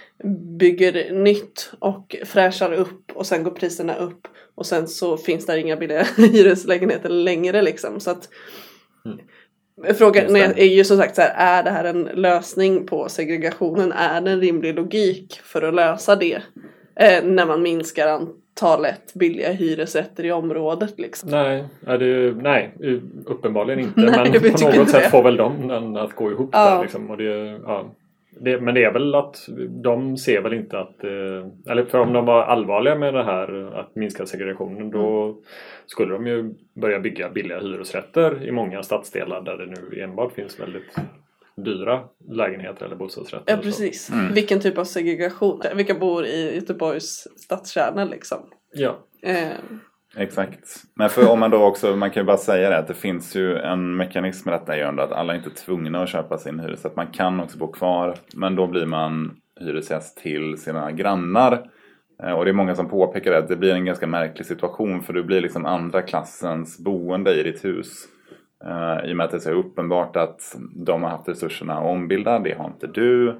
bygger 0.59 1.11
nytt 1.11 1.71
och 1.79 2.15
fräschar 2.25 2.73
upp 2.73 3.11
och 3.13 3.25
sen 3.25 3.43
går 3.43 3.51
priserna 3.51 3.95
upp 3.95 4.27
och 4.55 4.65
sen 4.65 4.87
så 4.87 5.17
finns 5.17 5.45
där 5.45 5.57
inga 5.57 5.75
billiga 5.75 6.03
hyreslägenheter 6.17 7.09
längre 7.09 7.61
liksom. 7.61 7.99
Så 7.99 8.11
att 8.11 8.29
Frågan 9.97 10.23
Just 10.23 10.55
det. 10.55 10.61
är 10.61 10.67
ju 10.67 10.83
som 10.83 10.97
sagt 10.97 11.15
så 11.15 11.21
här, 11.21 11.59
är 11.59 11.63
det 11.63 11.69
här 11.69 11.83
en 11.83 12.03
lösning 12.03 12.87
på 12.87 13.09
segregationen? 13.09 13.91
Är 13.91 14.21
det 14.21 14.31
en 14.31 14.41
rimlig 14.41 14.75
logik 14.75 15.39
för 15.43 15.61
att 15.61 15.73
lösa 15.73 16.15
det? 16.15 16.41
Eh, 16.99 17.23
när 17.23 17.45
man 17.45 17.61
minskar 17.61 18.07
antalet 18.61 19.13
billiga 19.13 19.51
hyresrätter 19.51 20.25
i 20.25 20.31
området 20.31 20.99
liksom. 20.99 21.29
Nej, 21.29 21.63
är 21.85 21.97
det, 21.97 22.35
nej 22.41 22.71
uppenbarligen 23.25 23.79
inte. 23.79 24.01
Nej, 24.01 24.31
men 24.31 24.41
på 24.41 24.47
något 24.65 24.75
inte 24.75 24.85
sätt 24.91 25.03
det. 25.03 25.09
får 25.09 25.23
väl 25.23 25.37
de 25.37 25.67
den 25.67 25.97
att 25.97 26.13
gå 26.15 26.31
ihop 26.31 26.49
Ja. 26.53 26.75
där. 26.75 26.81
Liksom. 26.81 27.09
Och 27.11 27.17
det, 27.17 27.59
ja. 27.65 27.85
det, 28.39 28.61
men 28.61 28.73
det 28.75 28.83
är 28.83 28.91
väl 28.93 29.15
att 29.15 29.49
de 29.69 30.17
ser 30.17 30.41
väl 30.41 30.53
inte 30.53 30.79
att... 30.79 31.03
eh, 31.03 31.71
Eller 31.71 31.85
för 31.85 31.99
om 31.99 32.13
de 32.13 32.25
var 32.25 32.43
allvarliga 32.43 32.95
med 32.95 33.13
det 33.13 33.23
här 33.23 33.71
att 33.79 33.95
minska 33.95 34.25
segregationen 34.25 34.91
då 34.91 35.23
Mm. 35.23 35.35
skulle 35.85 36.13
de 36.13 36.27
ju 36.27 36.53
börja 36.73 36.99
bygga 36.99 37.29
billiga 37.29 37.59
hyresrätter 37.59 38.43
i 38.47 38.51
många 38.51 38.83
stadsdelar 38.83 39.41
där 39.41 39.57
det 39.57 39.65
nu 39.65 40.01
enbart 40.01 40.33
finns 40.33 40.59
väldigt 40.59 40.95
dyra 41.65 42.03
lägenheter 42.29 42.85
eller 42.85 42.95
bostadsrätter. 42.95 43.53
Ja 43.53 43.57
precis. 43.57 44.09
Mm. 44.09 44.33
Vilken 44.33 44.59
typ 44.59 44.77
av 44.77 44.83
segregation? 44.83 45.61
Vilka 45.75 45.93
bor 45.93 46.25
i 46.25 46.55
Göteborgs 46.55 47.27
stadskärna 47.37 48.05
liksom? 48.05 48.37
Ja. 48.73 48.97
Eh, 49.21 49.47
Exakt. 50.15 50.83
Men 50.95 51.09
för 51.09 51.31
om 51.31 51.39
man 51.39 51.51
då 51.51 51.63
också, 51.63 51.95
man 51.95 52.11
kan 52.11 52.21
ju 52.23 52.27
bara 52.27 52.37
säga 52.37 52.69
det 52.69 52.77
att 52.77 52.87
det 52.87 52.93
finns 52.93 53.35
ju 53.35 53.57
en 53.57 53.95
mekanism 53.95 54.49
med 54.49 54.59
detta 54.59 54.77
gör 54.77 54.97
att 54.97 55.11
alla 55.11 55.33
är 55.33 55.37
inte 55.37 55.49
tvungna 55.49 56.03
att 56.03 56.09
köpa 56.09 56.37
sin 56.37 56.59
hyresrätt. 56.59 56.95
Man 56.95 57.07
kan 57.07 57.39
också 57.39 57.57
bo 57.57 57.71
kvar 57.71 58.15
men 58.35 58.55
då 58.55 58.67
blir 58.67 58.85
man 58.85 59.31
hyresgäst 59.59 60.17
till 60.17 60.57
sina 60.57 60.91
grannar. 60.91 61.69
Eh, 62.23 62.31
Och 62.31 62.45
det 62.45 62.51
är 62.51 62.53
många 62.53 62.75
som 62.75 62.89
påpekar 62.89 63.31
det, 63.31 63.37
att 63.37 63.47
det 63.47 63.55
blir 63.55 63.73
en 63.73 63.85
ganska 63.85 64.07
märklig 64.07 64.45
situation 64.45 65.01
för 65.03 65.13
du 65.13 65.23
blir 65.23 65.41
liksom 65.41 65.65
andra 65.65 66.01
klassens 66.01 66.79
boende 66.79 67.33
i 67.39 67.43
ditt 67.43 67.65
hus. 67.65 68.07
Eh, 68.65 69.09
I 69.09 69.13
och 69.13 69.17
med 69.17 69.23
att 69.25 69.31
det 69.31 69.37
är 69.37 69.41
så 69.41 69.51
uppenbart 69.51 70.15
att 70.15 70.55
de 70.75 71.03
har 71.03 71.09
haft 71.09 71.29
resurserna 71.29 71.73
att 71.77 71.85
ombilda, 71.85 72.39
det 72.39 72.53
har 72.57 72.65
inte 72.67 72.87
du. 72.87 73.39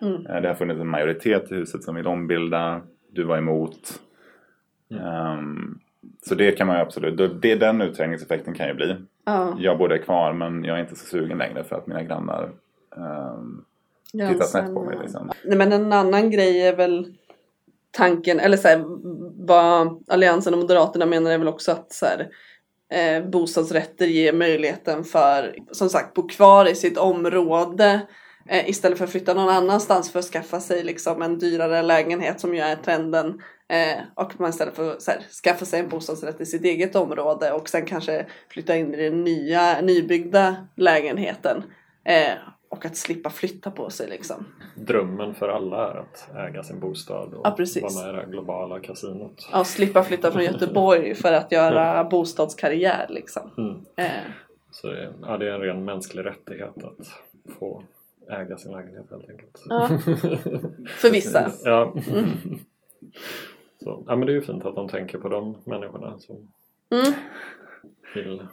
Mm. 0.00 0.26
Eh, 0.26 0.40
Det 0.42 0.48
har 0.48 0.54
funnits 0.54 0.80
en 0.80 0.88
majoritet 0.88 1.52
i 1.52 1.54
huset 1.54 1.82
som 1.84 1.94
vill 1.94 2.06
ombilda, 2.06 2.80
du 3.12 3.24
var 3.24 3.38
emot. 3.38 4.00
Ehm, 4.90 5.78
så 6.22 6.34
det 6.34 6.52
kan 6.52 6.66
man 6.66 6.76
ju 6.76 6.82
absolut, 6.82 7.16
då- 7.16 7.26
det, 7.26 7.54
den 7.54 7.80
utträngningseffekten 7.82 8.54
kan 8.54 8.68
ju 8.68 8.74
bli. 8.74 8.96
ja, 9.24 9.56
Jag 9.58 9.78
bor 9.78 9.96
kvar 9.98 10.32
men 10.32 10.64
jag 10.64 10.76
är 10.76 10.80
inte 10.82 10.96
så 10.96 11.06
sugen 11.06 11.38
längre 11.38 11.64
för 11.64 11.76
att 11.76 11.86
mina 11.86 12.02
grannar 12.02 12.50
um, 12.96 13.64
tittar 14.12 14.26
ganska- 14.26 14.44
snett 14.46 14.74
på 14.74 14.84
mig. 14.84 14.98
Liksom. 15.02 15.30
Nej 15.44 15.58
men 15.58 15.72
en 15.72 15.92
annan 15.92 16.30
grej 16.30 16.66
är 16.68 16.76
väl 16.76 17.14
tanken, 17.90 18.40
eller 18.40 18.56
så 18.56 18.68
här, 18.68 18.84
vad 19.46 20.04
Alliansen 20.08 20.54
och 20.54 20.60
Moderaterna 20.60 21.06
menar 21.06 21.30
är 21.30 21.38
väl 21.38 21.48
också 21.48 21.72
att 21.72 21.92
så 21.92 22.06
här, 22.06 22.28
eh, 22.90 23.24
bostadsrätter 23.24 24.06
ger 24.06 24.32
möjligheten 24.32 25.04
för, 25.04 25.56
som 25.72 25.88
sagt, 25.88 26.14
bo 26.14 26.28
kvar 26.28 26.68
i 26.68 26.74
sitt 26.74 26.98
område 26.98 28.00
eh, 28.48 28.68
istället 28.70 28.98
för 28.98 29.04
att 29.04 29.10
flytta 29.10 29.34
någon 29.34 29.48
annanstans 29.48 30.12
för 30.12 30.18
att 30.18 30.24
skaffa 30.24 30.60
sig 30.60 30.84
liksom 30.84 31.22
en 31.22 31.38
dyrare 31.38 31.82
lägenhet 31.82 32.40
som 32.40 32.54
ju 32.54 32.60
är 32.60 32.76
trenden. 32.76 33.40
Eh, 33.68 33.98
och 34.14 34.40
man 34.40 34.50
istället 34.50 34.76
för 34.76 34.92
att 34.92 35.32
skaffa 35.44 35.64
sig 35.64 35.80
en 35.80 35.88
bostadsrätt 35.88 36.40
i 36.40 36.46
sitt 36.46 36.64
eget 36.64 36.96
område 36.96 37.52
och 37.52 37.68
sen 37.68 37.86
kanske 37.86 38.26
flytta 38.48 38.76
in 38.76 38.94
i 38.94 38.96
den 38.96 39.24
nya 39.24 39.80
nybyggda 39.80 40.56
lägenheten. 40.76 41.62
Eh, 42.04 42.32
och 42.70 42.84
att 42.86 42.96
slippa 42.96 43.30
flytta 43.30 43.70
på 43.70 43.90
sig 43.90 44.08
liksom. 44.08 44.46
Drömmen 44.74 45.34
för 45.34 45.48
alla 45.48 45.90
är 45.92 45.96
att 45.96 46.28
äga 46.36 46.62
sin 46.62 46.80
bostad 46.80 47.34
och 47.34 47.40
Ja, 47.46 47.50
precis. 47.50 47.82
vara 47.82 48.06
med 48.12 48.14
i 48.22 48.26
det 48.26 48.30
globala 48.32 48.80
kasinot. 48.80 49.48
Ja, 49.52 49.64
slippa 49.64 50.02
flytta 50.02 50.32
från 50.32 50.44
Göteborg 50.44 51.14
för 51.14 51.32
att 51.32 51.52
göra 51.52 52.04
bostadskarriär 52.04 53.06
liksom. 53.08 53.50
Mm. 53.58 53.76
Eh, 53.96 54.30
Så 54.70 54.86
det, 54.88 55.14
ja, 55.22 55.36
det 55.38 55.48
är 55.48 55.52
en 55.54 55.60
ren 55.60 55.84
mänsklig 55.84 56.24
rättighet 56.24 56.84
att 56.84 57.06
få 57.58 57.82
äga 58.30 58.56
sin 58.58 58.72
lägenhet 58.72 59.06
helt 59.10 59.30
enkelt. 59.30 59.62
Ja. 59.68 59.88
för 60.88 61.10
vissa. 61.12 61.50
ja. 61.64 61.94
Så, 63.82 64.04
ja 64.06 64.16
men 64.16 64.26
det 64.26 64.32
är 64.32 64.34
ju 64.34 64.42
fint 64.42 64.64
att 64.64 64.74
de 64.74 64.88
tänker 64.88 65.18
på 65.18 65.28
de 65.28 65.56
människorna 65.64 66.18
som 66.18 66.52
Mm. 66.90 67.12
Vill 68.14 68.38
ta 68.38 68.46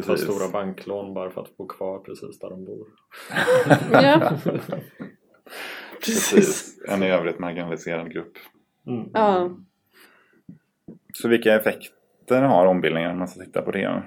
Precis. 0.00 0.24
stora 0.24 0.48
banklån 0.48 1.14
bara 1.14 1.30
för 1.30 1.40
att 1.40 1.56
bo 1.56 1.66
kvar 1.66 1.98
precis 1.98 2.38
där 2.38 2.50
de 2.50 2.64
bor. 2.64 2.86
Ja, 3.92 4.32
precis. 6.04 6.30
Precis. 6.30 6.78
En 6.88 7.02
i 7.02 7.10
övrigt 7.10 7.38
marginaliserad 7.38 8.12
grupp. 8.12 8.32
Mm. 8.86 9.10
Ja. 9.14 9.50
Så 11.14 11.28
vilka 11.28 11.54
effekter 11.54 12.42
har 12.42 12.66
ombildningen 12.66 13.10
om 13.10 13.18
man 13.18 13.28
ska 13.28 13.44
titta 13.44 13.62
på 13.62 13.70
det? 13.70 14.02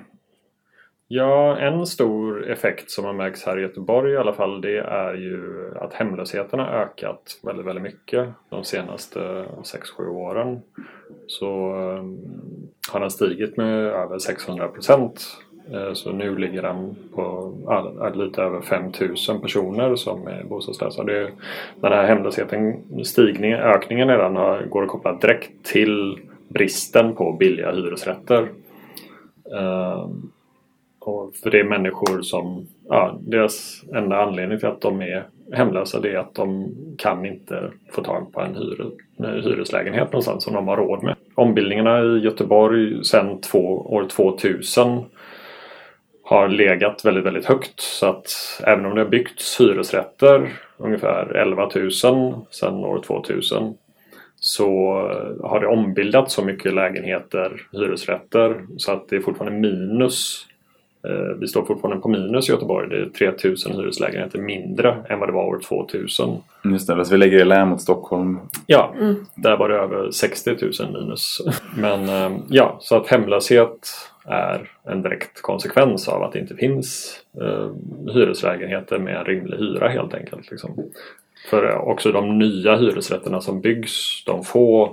Ja, 1.14 1.58
en 1.58 1.86
stor 1.86 2.52
effekt 2.52 2.92
som 2.92 3.06
har 3.06 3.14
märks 3.14 3.46
här 3.46 3.60
i 3.60 3.62
Göteborg 3.62 4.14
i 4.14 4.18
alla 4.18 4.34
fall 4.34 4.62
det 4.62 4.78
är 4.78 5.14
ju 5.14 5.72
att 5.82 5.94
hemlösheten 5.94 6.60
har 6.60 6.68
ökat 6.68 7.40
väldigt, 7.44 7.66
väldigt 7.66 7.84
mycket 7.84 8.30
de 8.50 8.64
senaste 8.64 9.20
6-7 10.00 10.08
åren. 10.08 10.62
Så 11.28 11.74
ehm, 11.76 12.18
har 12.92 13.00
den 13.00 13.12
stigit 13.12 13.58
med 13.58 13.86
över 13.86 14.20
600 14.20 14.68
procent. 14.68 15.38
Eh, 15.74 15.94
så 15.94 16.12
nu 16.12 16.38
ligger 16.38 16.62
den 16.62 16.96
på 17.16 17.54
lite 18.14 18.42
över 18.42 18.62
5000 18.62 19.42
personer 19.42 19.96
som 19.96 20.28
är 20.28 20.44
bostadslösa. 20.44 21.04
Det, 21.04 21.32
den 21.82 21.92
här 21.92 22.08
hemlösheten, 22.08 22.84
stigningen, 23.04 23.60
ökningen 23.60 24.10
i 24.10 24.18
den 24.18 24.36
har, 24.36 24.66
går 24.66 24.84
att 24.84 24.90
koppla 24.90 25.14
direkt 25.14 25.64
till 25.64 26.20
bristen 26.48 27.16
på 27.16 27.32
billiga 27.32 27.72
hyresrätter. 27.72 28.50
Um, 29.44 30.32
och 31.02 31.36
för 31.36 31.52
det 31.52 31.60
är 31.60 31.64
människor 31.64 32.22
som, 32.22 32.68
ja, 32.90 33.20
deras 33.22 33.84
enda 33.96 34.22
anledning 34.22 34.60
till 34.60 34.68
att 34.68 34.82
de 34.82 35.02
är 35.02 35.26
hemlösa 35.54 36.00
det 36.00 36.12
är 36.12 36.18
att 36.18 36.36
de 36.36 36.76
kan 36.98 37.26
inte 37.26 37.72
få 37.92 38.04
tag 38.04 38.34
på 38.34 38.42
en 38.42 38.56
hyre, 38.56 38.86
en 39.18 39.44
hyreslägenhet 39.44 40.12
någonstans 40.12 40.44
som 40.44 40.54
de 40.54 40.68
har 40.68 40.78
råd 40.78 41.04
med. 41.04 41.16
Ombildningarna 41.36 42.04
i 42.04 42.20
Göteborg 42.20 43.04
sedan 43.04 43.42
två, 43.42 43.94
år 43.94 44.06
2000 44.06 45.04
har 46.24 46.48
legat 46.50 47.06
väldigt, 47.06 47.26
väldigt 47.26 47.46
högt. 47.46 47.80
Så 47.80 48.06
att 48.06 48.28
även 48.68 48.86
om 48.86 48.96
det 48.96 49.02
har 49.02 49.10
byggts 49.10 49.62
hyresrätter, 49.62 50.50
ungefär 50.78 51.36
11 51.36 51.70
000 51.76 51.92
sedan 51.92 52.74
år 52.74 53.02
2000, 53.08 53.74
så 54.36 54.68
har 55.44 55.60
det 55.60 55.68
ombildats 55.68 56.34
så 56.34 56.46
mycket 56.46 56.74
lägenheter, 56.74 57.62
hyresrätter, 57.72 58.66
så 58.78 58.92
att 58.92 59.10
det 59.10 59.16
är 59.16 59.20
fortfarande 59.20 59.60
minus. 59.60 60.48
Eh, 61.04 61.36
Vi 61.40 61.48
står 61.48 61.66
fortfarande 61.66 62.02
på 62.02 62.10
minus 62.10 62.50
i 62.50 62.52
Göteborg. 62.52 62.90
Det 62.90 62.98
är 63.02 63.10
3000 63.10 63.76
hyreslägenheter 63.76 64.40
mindre 64.40 64.98
än 65.10 65.20
vad 65.20 65.30
det 65.30 65.34
var 65.34 65.46
år 65.46 65.60
2000. 65.60 66.38
Just 66.64 66.88
det, 66.88 66.96
fast 66.96 67.12
vi 67.12 67.18
lägger 67.18 67.40
i 67.40 67.46
lä 67.46 67.66
mot 67.66 67.82
Stockholm. 67.82 68.40
Ja, 68.66 68.94
där 69.36 69.58
var 69.58 69.70
det 69.70 69.76
över 69.76 70.12
60 70.12 70.56
000 70.80 70.94
minus. 70.94 71.42
Men 71.78 72.10
eh, 72.10 72.38
ja, 72.50 72.78
så 72.82 72.96
att 72.96 73.08
hemlöshet 73.08 73.88
är 74.26 74.70
en 74.84 75.02
direkt 75.02 75.42
konsekvens 75.42 76.08
av 76.08 76.24
att 76.24 76.32
det 76.34 76.40
inte 76.40 76.56
finns 76.56 77.20
eh, 77.42 77.72
hyreslägenheter 78.14 79.00
med 79.00 79.16
en 79.16 79.26
rimlig 79.26 79.58
hyra 79.58 79.88
helt 79.90 80.14
enkelt. 80.14 80.52
Liksom. 80.52 80.84
För 81.50 81.70
eh, 81.70 81.78
också 81.78 82.12
de 82.12 82.40
nya 82.40 82.76
hyresrätterna 82.76 83.42
som 83.42 83.62
byggs, 83.62 84.24
de 84.26 84.44
får 84.44 84.84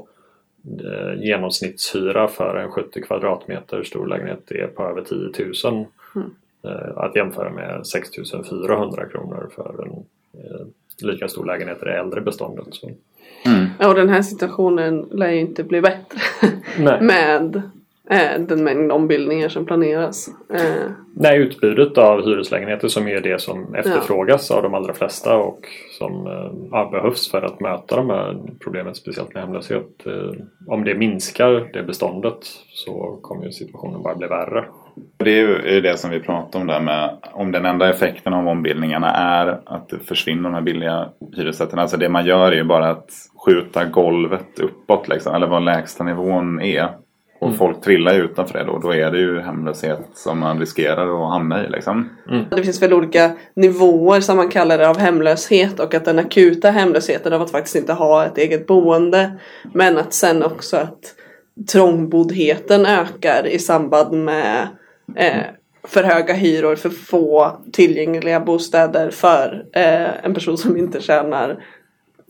eh, 0.84 1.22
genomsnittshyra 1.24 2.28
för 2.28 2.56
en 2.56 2.70
70 2.70 3.02
kvadratmeter 3.02 3.82
stor 3.82 4.06
lägenhet 4.06 4.50
är 4.50 4.66
på 4.66 4.82
över 4.82 5.02
10 5.02 5.44
000. 5.70 5.86
Eh, 6.64 6.98
att 6.98 7.16
jämföra 7.16 7.50
med 7.50 7.86
6 7.86 8.08
400 8.50 9.06
kronor 9.06 9.50
för 9.54 9.82
en 9.82 9.90
eh, 10.42 10.66
lika 11.02 11.28
stor 11.28 11.46
lägenhet 11.46 11.82
i 11.82 11.84
det 11.84 11.98
äldre 11.98 12.20
beståndet. 12.20 12.66
Så. 12.70 12.90
Ja, 13.78 13.88
och 13.88 13.94
den 13.94 14.08
här 14.08 14.22
situationen 14.22 15.08
lär 15.10 15.30
ju 15.30 15.40
inte 15.40 15.64
bli 15.64 15.80
bättre 15.80 16.18
Nej. 16.78 17.00
med 17.00 17.62
eh, 18.10 18.40
den 18.40 18.64
mängd 18.64 18.92
ombildningar 18.92 19.48
som 19.48 19.66
planeras. 19.66 20.28
Nej, 21.14 21.38
utbudet 21.38 21.98
av 21.98 22.24
hyreslägenheter 22.24 22.88
som 22.88 23.08
är 23.08 23.20
det 23.20 23.40
som 23.40 23.74
efterfrågas 23.74 24.50
av 24.50 24.62
de 24.62 24.74
allra 24.74 24.94
flesta 24.94 25.36
och 25.36 25.60
som 25.98 26.26
ja, 26.70 26.88
behövs 26.92 27.30
för 27.30 27.42
att 27.42 27.60
möta 27.60 27.96
de 27.96 28.10
här 28.10 28.38
problemen, 28.60 28.94
speciellt 28.94 29.34
med 29.34 29.42
hemlöshet. 29.42 30.06
Om 30.66 30.84
det 30.84 30.94
minskar 30.94 31.70
det 31.72 31.82
beståndet 31.82 32.38
så 32.68 33.18
kommer 33.22 33.44
ju 33.44 33.52
situationen 33.52 34.02
bara 34.02 34.14
bli 34.14 34.26
värre. 34.26 34.64
Det 35.16 35.30
är 35.30 35.74
ju 35.74 35.80
det 35.80 35.98
som 35.98 36.10
vi 36.10 36.20
pratar 36.20 36.60
om 36.60 36.66
där 36.66 36.80
med 36.80 37.10
om 37.32 37.52
den 37.52 37.66
enda 37.66 37.90
effekten 37.90 38.34
av 38.34 38.48
ombildningarna 38.48 39.10
är 39.10 39.60
att 39.64 39.88
det 39.88 39.98
försvinner 39.98 40.42
de 40.42 40.54
här 40.54 40.60
billiga 40.60 41.08
hyresrätterna. 41.36 41.82
Alltså 41.82 41.96
det 41.96 42.08
man 42.08 42.26
gör 42.26 42.52
är 42.52 42.56
ju 42.56 42.64
bara 42.64 42.90
att 42.90 43.10
skjuta 43.46 43.84
golvet 43.84 44.58
uppåt 44.60 45.08
liksom, 45.08 45.34
eller 45.34 45.46
vad 45.46 45.64
lägsta 45.64 46.04
nivån 46.04 46.60
är. 46.60 46.88
Och 47.40 47.56
folk 47.56 47.80
trillar 47.80 48.14
ju 48.14 48.20
utanför 48.24 48.58
det 48.58 48.64
då. 48.64 48.78
Då 48.78 48.94
är 48.94 49.10
det 49.10 49.18
ju 49.18 49.40
hemlöshet 49.40 50.00
som 50.14 50.38
man 50.38 50.58
riskerar 50.58 51.24
att 51.24 51.32
hamna 51.32 51.64
i 51.64 51.68
liksom. 51.68 52.08
Det 52.50 52.62
finns 52.62 52.82
väl 52.82 52.92
olika 52.92 53.30
nivåer 53.56 54.20
som 54.20 54.36
man 54.36 54.48
kallar 54.48 54.78
det 54.78 54.88
av 54.88 54.98
hemlöshet 54.98 55.80
och 55.80 55.94
att 55.94 56.04
den 56.04 56.18
akuta 56.18 56.70
hemlösheten 56.70 57.32
av 57.32 57.42
att 57.42 57.50
faktiskt 57.50 57.76
inte 57.76 57.92
ha 57.92 58.24
ett 58.24 58.38
eget 58.38 58.66
boende. 58.66 59.30
Men 59.72 59.98
att 59.98 60.12
sen 60.12 60.42
också 60.42 60.76
att 60.76 61.14
trångboddheten 61.72 62.86
ökar 62.86 63.46
i 63.46 63.58
samband 63.58 64.24
med 64.24 64.68
eh, 65.16 65.42
för 65.84 66.02
höga 66.02 66.34
hyror, 66.34 66.76
för 66.76 66.90
få 66.90 67.56
tillgängliga 67.72 68.40
bostäder 68.40 69.10
för 69.10 69.64
eh, 69.72 70.24
en 70.24 70.34
person 70.34 70.58
som 70.58 70.76
inte 70.76 71.00
tjänar 71.00 71.64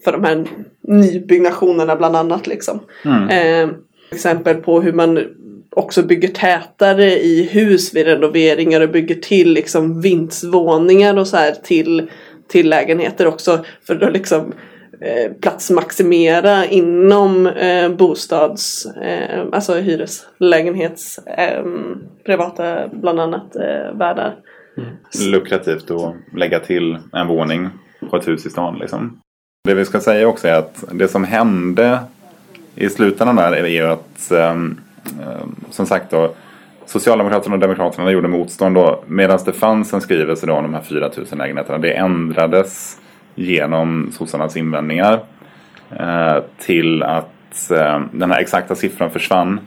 för 0.05 0.13
de 0.13 0.25
här 0.25 0.47
nybyggnationerna 0.81 1.97
bland 1.97 2.17
annat 2.17 2.47
liksom. 2.47 2.81
Eh, 3.31 3.69
exempel 4.11 4.57
på 4.57 4.81
hur 4.81 4.93
man 4.93 5.25
också 5.71 6.03
bygger 6.03 6.29
tätare 6.29 7.19
i 7.19 7.43
hus 7.43 7.95
vid 7.95 8.07
renoveringar 8.07 8.81
och 8.81 8.91
bygger 8.91 9.15
till 9.15 9.53
liksom 9.53 10.01
vindsvåningar 10.01 11.17
och 11.17 11.27
så 11.27 11.37
här 11.37 11.53
till, 11.53 12.11
till 12.49 12.69
lägenheter 12.69 13.27
också 13.27 13.65
för 13.87 14.03
att 14.03 14.13
liksom 14.13 14.53
Eh, 15.01 15.33
platsmaximera 15.33 16.67
inom 16.67 17.47
eh, 17.47 17.89
bostads, 17.89 18.87
eh, 18.87 19.45
alltså 19.53 19.75
hyreslägenhets, 19.75 21.19
eh, 21.19 21.65
privata 22.25 22.89
bland 22.93 23.21
annat 23.21 23.57
eh, 23.57 23.97
värdar. 23.99 24.37
Mm. 24.77 24.91
lukrativt 25.33 25.91
att 25.91 26.15
lägga 26.35 26.61
till 26.61 26.99
en 27.13 27.27
våning 27.27 27.69
på 28.11 28.17
ett 28.17 28.29
hus 28.29 28.47
i 28.47 28.51
stan. 28.51 28.79
Liksom. 28.79 29.21
Det 29.65 29.75
vi 29.75 29.85
ska 29.85 30.01
säga 30.01 30.29
också 30.29 30.49
är 30.49 30.55
att 30.55 30.85
det 30.93 31.09
som 31.09 31.25
hände 31.25 31.99
i 32.75 32.89
slutändan 32.89 33.37
där 33.37 33.53
är 33.53 33.67
ju 33.67 33.87
att 33.87 34.31
ehm, 34.31 34.81
ehm, 35.21 35.55
som 35.71 35.87
sagt 35.87 36.11
då 36.11 36.35
Socialdemokraterna 36.87 37.55
och 37.55 37.61
Demokraterna 37.61 38.11
gjorde 38.11 38.29
motstånd 38.29 38.75
då 38.75 39.05
medan 39.07 39.39
det 39.45 39.53
fanns 39.53 39.93
en 39.93 40.01
skrivelse 40.01 40.47
då 40.47 40.53
om 40.53 40.63
de 40.63 40.75
här 40.75 40.83
4000 40.83 41.39
lägenheterna. 41.39 41.79
Det 41.79 41.93
ändrades 41.93 42.99
genom 43.39 44.13
sossarnas 44.13 44.57
invändningar 44.57 45.21
eh, 45.91 46.37
till 46.59 47.03
att 47.03 47.71
eh, 47.71 48.01
den 48.13 48.31
här 48.31 48.41
exakta 48.41 48.75
siffran 48.75 49.11
försvann. 49.11 49.61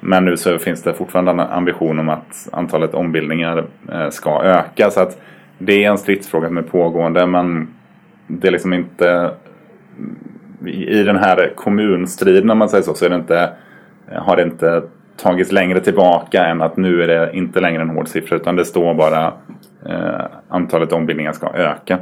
Men 0.00 0.24
nu 0.24 0.36
så 0.36 0.58
finns 0.58 0.82
det 0.82 0.94
fortfarande 0.94 1.30
en 1.30 1.40
ambition 1.40 1.98
om 1.98 2.08
att 2.08 2.48
antalet 2.52 2.94
ombildningar 2.94 3.64
eh, 3.92 4.08
ska 4.10 4.42
öka. 4.42 4.90
Så 4.90 5.00
att 5.00 5.20
det 5.58 5.84
är 5.84 5.90
en 5.90 5.98
stridsfråga 5.98 6.48
som 6.48 6.58
är 6.58 6.62
pågående 6.62 7.26
men 7.26 7.68
det 8.26 8.48
är 8.48 8.52
liksom 8.52 8.72
inte 8.72 9.30
i 10.66 11.02
den 11.02 11.16
här 11.16 11.52
kommunstriden 11.56 12.50
om 12.50 12.58
man 12.58 12.68
säger 12.68 12.84
så, 12.84 12.94
så 12.94 13.04
är 13.04 13.10
det 13.10 13.16
inte, 13.16 13.50
har 14.12 14.36
det 14.36 14.42
inte 14.42 14.82
tagits 15.16 15.52
längre 15.52 15.80
tillbaka 15.80 16.46
än 16.46 16.62
att 16.62 16.76
nu 16.76 17.02
är 17.02 17.08
det 17.08 17.30
inte 17.36 17.60
längre 17.60 17.82
en 17.82 17.90
hård 17.90 18.08
siffra 18.08 18.36
utan 18.36 18.56
det 18.56 18.64
står 18.64 18.94
bara 18.94 19.32
eh, 19.86 20.24
antalet 20.48 20.92
ombildningar 20.92 21.32
ska 21.32 21.50
öka. 21.54 21.98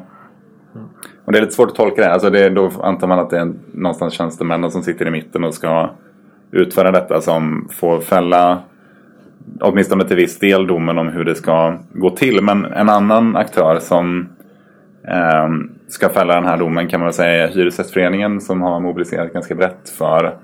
Och 1.25 1.33
det 1.33 1.39
är 1.39 1.43
lite 1.43 1.55
svårt 1.55 1.69
att 1.69 1.75
tolka 1.75 2.03
det. 2.03 2.13
Alltså 2.13 2.31
det 2.31 2.49
då 2.49 2.71
antar 2.83 3.07
man 3.07 3.19
att 3.19 3.31
det 3.31 3.39
är 3.39 3.53
någonstans 3.73 4.15
tjänstemännen 4.15 4.71
som 4.71 4.83
sitter 4.83 5.07
i 5.07 5.11
mitten 5.11 5.45
och 5.45 5.55
ska 5.55 5.91
utföra 6.51 6.91
detta 6.91 7.21
som 7.21 7.69
får 7.73 8.01
fälla 8.01 8.63
åtminstone 9.61 10.05
till 10.05 10.17
viss 10.17 10.39
del 10.39 10.67
domen 10.67 10.99
om 10.99 11.09
hur 11.09 11.25
det 11.25 11.35
ska 11.35 11.79
gå 11.93 12.11
till. 12.11 12.43
Men 12.43 12.65
en 12.65 12.89
annan 12.89 13.37
aktör 13.37 13.79
som 13.79 14.29
eh, 15.09 15.49
ska 15.89 16.09
fälla 16.09 16.35
den 16.35 16.45
här 16.45 16.57
domen 16.57 16.89
kan 16.89 17.01
man 17.01 17.07
väl 17.07 17.15
säga 17.15 17.45
är 17.45 17.49
Hyresgästföreningen 17.49 18.41
som 18.41 18.63
har 18.63 18.81
mobiliserat 18.81 19.33
ganska 19.33 19.55
brett 19.55 19.89
för 19.89 20.37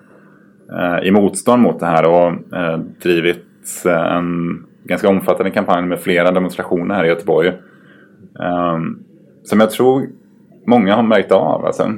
eh, 0.73 1.09
i 1.09 1.11
motstånd 1.11 1.63
mot 1.63 1.81
det 1.81 1.87
här 1.87 2.07
och 2.07 2.57
eh, 2.57 2.79
drivit 3.03 3.47
eh, 3.87 4.17
en 4.17 4.63
ganska 4.85 5.09
omfattande 5.09 5.51
kampanj 5.51 5.87
med 5.87 6.01
flera 6.01 6.31
demonstrationer 6.31 6.95
här 6.95 7.05
i 7.05 7.09
Göteborg. 7.09 7.49
Eh, 8.41 8.79
som 9.45 9.61
jag 9.61 9.71
tror 9.71 10.07
många 10.65 10.95
har 10.95 11.03
märkt 11.03 11.33
av. 11.33 11.67
Alltså. 11.67 11.93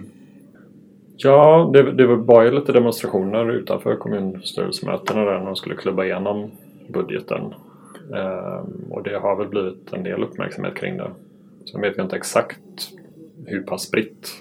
Ja, 1.16 1.71
det, 1.73 1.92
det 1.92 2.06
var 2.06 2.42
ju 2.42 2.50
lite 2.50 2.73
demonstrationer 2.73 3.50
utanför 3.50 3.97
kommunstyrelsemötena 3.97 5.25
där 5.25 5.38
när 5.38 5.47
de 5.47 5.56
skulle 5.56 5.76
klubba 5.76 6.04
igenom 6.04 6.50
budgeten. 6.88 7.54
Ehm, 8.14 8.90
och 8.90 9.02
det 9.02 9.18
har 9.18 9.37
väl 9.37 9.49
blivit 9.49 9.92
en 9.92 10.02
del 10.02 10.23
uppmärksamhet 10.23 10.75
kring 10.75 10.97
det. 10.97 11.11
Sen 11.71 11.80
vet 11.80 11.97
jag 11.97 12.06
inte 12.06 12.16
exakt 12.16 12.59
hur 13.46 13.62
pass 13.62 13.82
spritt 13.82 14.32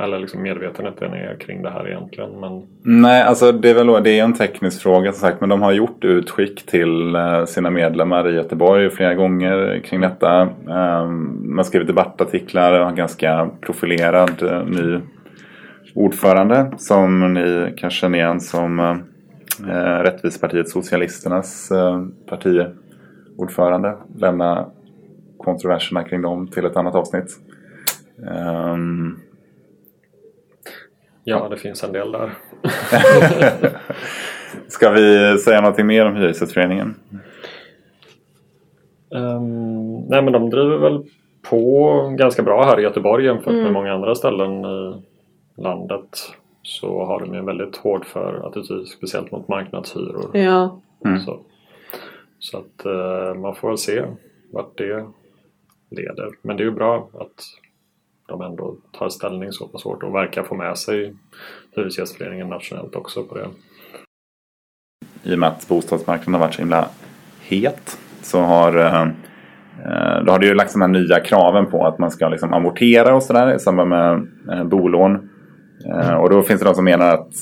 eller 0.00 0.18
liksom 0.18 0.42
medvetenheten 0.42 1.12
är 1.12 1.36
kring 1.40 1.62
det 1.62 1.70
här 1.70 1.88
egentligen. 1.88 2.40
Men 2.40 2.62
Nej, 2.82 3.22
alltså 3.22 3.52
det 3.52 3.70
är 3.70 3.74
väl 3.74 4.02
det 4.04 4.18
är 4.18 4.24
en 4.24 4.34
teknisk 4.34 4.82
fråga 4.82 5.12
som 5.12 5.20
sagt. 5.20 5.40
Men 5.40 5.48
de 5.48 5.62
har 5.62 5.72
gjort 5.72 6.04
utskick 6.04 6.66
till 6.66 7.14
eh, 7.14 7.44
sina 7.44 7.70
medlemmar 7.70 8.30
i 8.30 8.34
Göteborg 8.34 8.90
flera 8.90 9.14
gånger 9.14 9.80
kring 9.84 10.00
detta. 10.00 10.40
Eh, 10.42 11.06
Man 11.08 11.56
har 11.56 11.64
skrivit 11.64 11.88
debattartiklar 11.88 12.72
och 12.72 12.78
har 12.78 12.90
en 12.90 12.96
ganska 12.96 13.50
profilerad 13.60 14.42
eh, 14.42 14.64
ny 14.64 15.00
ordförande. 15.94 16.72
Som 16.76 17.34
ni 17.34 17.74
kanske 17.76 18.00
känner 18.00 18.18
igen 18.18 18.40
som 18.40 18.80
eh, 18.80 20.02
Rättvisepartiet 20.02 20.68
Socialisternas 20.68 21.72
partiordförande. 22.28 23.96
Lämna 24.18 24.66
kontroverserna 25.38 26.04
kring 26.04 26.22
dem 26.22 26.48
till 26.48 26.64
ett 26.64 26.76
annat 26.76 26.94
avsnitt. 26.94 27.38
Ehm, 28.30 29.18
ja, 31.24 31.48
det 31.48 31.56
finns 31.56 31.84
en 31.84 31.92
del 31.92 32.12
där. 32.12 32.34
Ska 34.68 34.90
vi 34.90 35.38
säga 35.38 35.60
någonting 35.60 35.86
mer 35.86 36.06
om 36.06 36.16
Hyresgästföreningen? 36.16 36.94
Ehm, 39.14 39.96
nej 39.96 40.22
men 40.22 40.32
de 40.32 40.50
driver 40.50 40.78
väl 40.78 41.04
på 41.50 42.14
ganska 42.18 42.42
bra 42.42 42.64
här 42.64 42.80
i 42.80 42.82
Göteborg 42.82 43.24
jämfört 43.24 43.54
med 43.54 43.72
många 43.72 43.92
andra 43.92 44.14
ställen 44.14 44.64
i 44.64 45.02
landet. 45.56 46.32
Så 46.62 47.04
har 47.04 47.20
de 47.20 47.32
ju 47.32 47.38
en 47.38 47.46
väldigt 47.46 47.76
hård 47.76 48.04
för 48.04 48.46
attityd, 48.46 48.88
speciellt 48.88 49.30
mot 49.30 49.48
marknadshyror. 49.48 50.36
Ja. 50.36 50.80
Mm. 51.04 51.20
Så, 51.20 51.40
så 52.38 52.58
att 52.58 52.86
eh, 52.86 53.40
man 53.40 53.54
får 53.54 53.68
väl 53.68 53.78
se 53.78 54.04
vart 54.52 54.78
det 54.78 55.06
leder. 55.90 56.30
Men 56.42 56.56
det 56.56 56.62
är 56.62 56.64
ju 56.64 56.70
bra 56.70 57.08
att 57.14 57.44
de 58.28 58.42
ändå 58.42 58.76
tar 58.98 59.08
ställning 59.08 59.52
så 59.52 59.68
pass 59.68 59.84
hårt 59.84 60.02
och 60.02 60.14
verkar 60.14 60.42
få 60.42 60.54
med 60.54 60.78
sig 60.78 61.14
Hyresgästföreningen 61.76 62.48
nationellt 62.48 62.96
också 62.96 63.22
på 63.22 63.34
det. 63.34 63.48
I 65.22 65.34
och 65.34 65.38
med 65.38 65.48
att 65.48 65.68
bostadsmarknaden 65.68 66.34
har 66.34 66.40
varit 66.40 66.54
så 66.54 66.62
himla 66.62 66.88
het 67.40 67.98
så 68.22 68.40
har, 68.40 68.76
eh, 68.76 70.24
då 70.24 70.32
har 70.32 70.38
det 70.38 70.46
ju 70.46 70.54
lagts 70.54 70.72
de 70.72 70.80
här 70.82 70.88
nya 70.88 71.20
kraven 71.20 71.66
på 71.66 71.86
att 71.86 71.98
man 71.98 72.10
ska 72.10 72.28
liksom 72.28 72.52
amortera 72.52 73.14
och 73.14 73.22
sådär 73.22 73.54
i 73.54 73.58
samband 73.58 73.90
med 73.90 74.26
eh, 74.52 74.64
bolån. 74.64 75.28
Eh, 75.92 76.14
och 76.14 76.30
då 76.30 76.42
finns 76.42 76.60
det 76.60 76.66
de 76.66 76.74
som 76.74 76.84
menar 76.84 77.14
att 77.14 77.32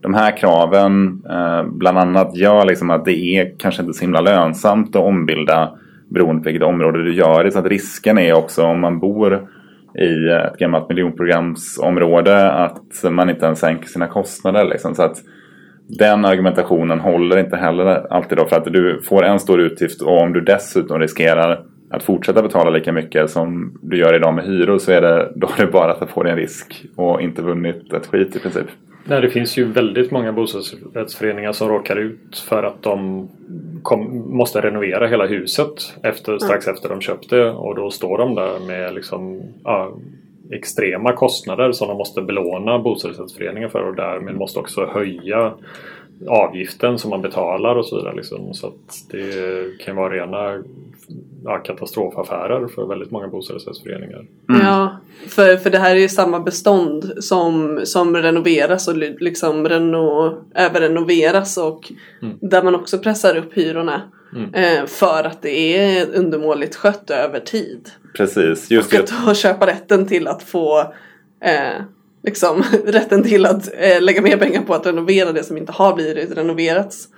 de 0.00 0.14
här 0.14 0.36
kraven 0.36 1.22
bland 1.64 1.98
annat 1.98 2.36
gör 2.36 2.64
liksom 2.64 2.90
att 2.90 3.04
det 3.04 3.18
är 3.18 3.58
kanske 3.58 3.82
inte 3.82 3.94
så 3.94 4.00
himla 4.00 4.20
lönsamt 4.20 4.96
att 4.96 5.02
ombilda 5.02 5.70
beroende 6.10 6.42
på 6.42 6.44
vilket 6.44 6.68
område 6.68 7.04
du 7.04 7.14
gör 7.14 7.44
det. 7.44 7.50
Så 7.50 7.58
att 7.58 7.66
risken 7.66 8.18
är 8.18 8.32
också 8.32 8.62
om 8.62 8.80
man 8.80 8.98
bor 8.98 9.48
i 9.98 10.28
ett 10.28 10.58
gammalt 10.58 10.88
miljonprogramsområde 10.88 12.50
att 12.50 13.04
man 13.10 13.30
inte 13.30 13.46
ens 13.46 13.58
sänker 13.58 13.88
sina 13.88 14.06
kostnader. 14.06 14.64
Liksom. 14.64 14.94
Så 14.94 15.02
att 15.02 15.16
den 15.88 16.24
argumentationen 16.24 17.00
håller 17.00 17.38
inte 17.38 17.56
heller 17.56 18.12
alltid 18.12 18.38
då 18.38 18.44
för 18.44 18.56
att 18.56 18.64
du 18.64 19.02
får 19.02 19.24
en 19.24 19.40
stor 19.40 19.60
utgift 19.60 20.02
och 20.02 20.22
om 20.22 20.32
du 20.32 20.40
dessutom 20.40 21.00
riskerar 21.00 21.64
att 21.90 22.02
fortsätta 22.02 22.42
betala 22.42 22.70
lika 22.70 22.92
mycket 22.92 23.30
som 23.30 23.78
du 23.82 23.98
gör 23.98 24.14
idag 24.14 24.34
med 24.34 24.44
hyror 24.44 24.78
så 24.78 24.92
är 24.92 25.00
det, 25.00 25.32
då 25.36 25.48
är 25.56 25.66
det 25.66 25.72
bara 25.72 25.92
att 25.92 25.98
ta 25.98 26.06
på 26.06 26.22
dig 26.22 26.32
en 26.32 26.38
risk 26.38 26.86
och 26.96 27.22
inte 27.22 27.42
vunnit 27.42 27.92
ett 27.92 28.06
skit 28.06 28.36
i 28.36 28.38
princip. 28.38 28.66
Nej, 29.08 29.20
det 29.20 29.30
finns 29.30 29.56
ju 29.56 29.64
väldigt 29.64 30.10
många 30.10 30.32
bostadsrättsföreningar 30.32 31.52
som 31.52 31.68
råkar 31.68 31.96
ut 31.96 32.38
för 32.48 32.62
att 32.62 32.82
de 32.82 33.28
kom, 33.82 34.24
måste 34.36 34.60
renovera 34.60 35.06
hela 35.06 35.26
huset 35.26 35.96
efter, 36.02 36.38
strax 36.38 36.68
efter 36.68 36.88
de 36.88 37.00
köpte. 37.00 37.44
Och 37.44 37.74
då 37.74 37.90
står 37.90 38.18
de 38.18 38.34
där 38.34 38.66
med 38.66 38.94
liksom, 38.94 39.42
ja, 39.64 39.92
extrema 40.50 41.12
kostnader 41.12 41.72
som 41.72 41.88
de 41.88 41.96
måste 41.96 42.22
belåna 42.22 42.78
bostadsrättsföreningen 42.78 43.70
för. 43.70 43.82
Och 43.82 43.94
därmed 43.94 44.34
måste 44.34 44.58
också 44.58 44.86
höja 44.86 45.52
avgiften 46.28 46.98
som 46.98 47.10
man 47.10 47.22
betalar 47.22 47.74
och 47.76 47.86
så 47.86 47.96
vidare. 47.96 48.16
Liksom. 48.16 48.54
Så 48.54 48.66
att 48.66 49.04
det 49.10 49.78
kan 49.84 49.96
vara 49.96 50.14
rena 50.14 50.62
ja, 51.44 51.58
katastrofaffärer 51.58 52.68
för 52.68 52.86
väldigt 52.86 53.10
många 53.10 53.28
bostadsrättsföreningar. 53.28 54.26
Ja, 54.46 54.96
för, 55.28 55.56
för 55.56 55.70
det 55.70 55.78
här 55.78 55.90
är 55.96 56.00
ju 56.00 56.08
samma 56.08 56.40
bestånd 56.40 57.12
som, 57.20 57.80
som 57.84 58.16
renoveras 58.16 58.88
och 58.88 58.96
li- 58.96 59.16
liksom 59.20 59.68
reno, 59.68 60.38
överrenoveras 60.54 61.56
och 61.58 61.92
där 62.40 62.62
man 62.62 62.74
också 62.74 62.98
pressar 62.98 63.36
upp 63.36 63.54
hyrorna. 63.54 64.02
Eh, 64.54 64.86
för 64.86 65.24
att 65.24 65.42
det 65.42 65.76
är 65.78 66.06
undermåligt 66.14 66.76
skött 66.76 67.10
över 67.10 67.40
tid. 67.40 67.88
Precis, 68.16 68.70
just 68.70 68.92
Och 68.92 68.98
det. 68.98 69.04
att 69.04 69.10
ha 69.10 69.34
köpa 69.34 69.66
rätten 69.66 70.06
till 70.06 70.28
att 70.28 70.42
få 70.42 70.80
eh, 71.44 71.82
liksom 72.28 72.62
rätten 72.84 73.22
till 73.22 73.46
att 73.46 73.70
eh, 73.78 74.00
lägga 74.02 74.22
mer 74.22 74.36
pengar 74.36 74.62
på 74.62 74.74
att 74.74 74.86
renovera 74.86 75.32
det 75.32 75.44
som 75.44 75.56
inte 75.56 75.72
har 75.72 75.94
blivit 75.94 76.36
renoverats. 76.36 77.08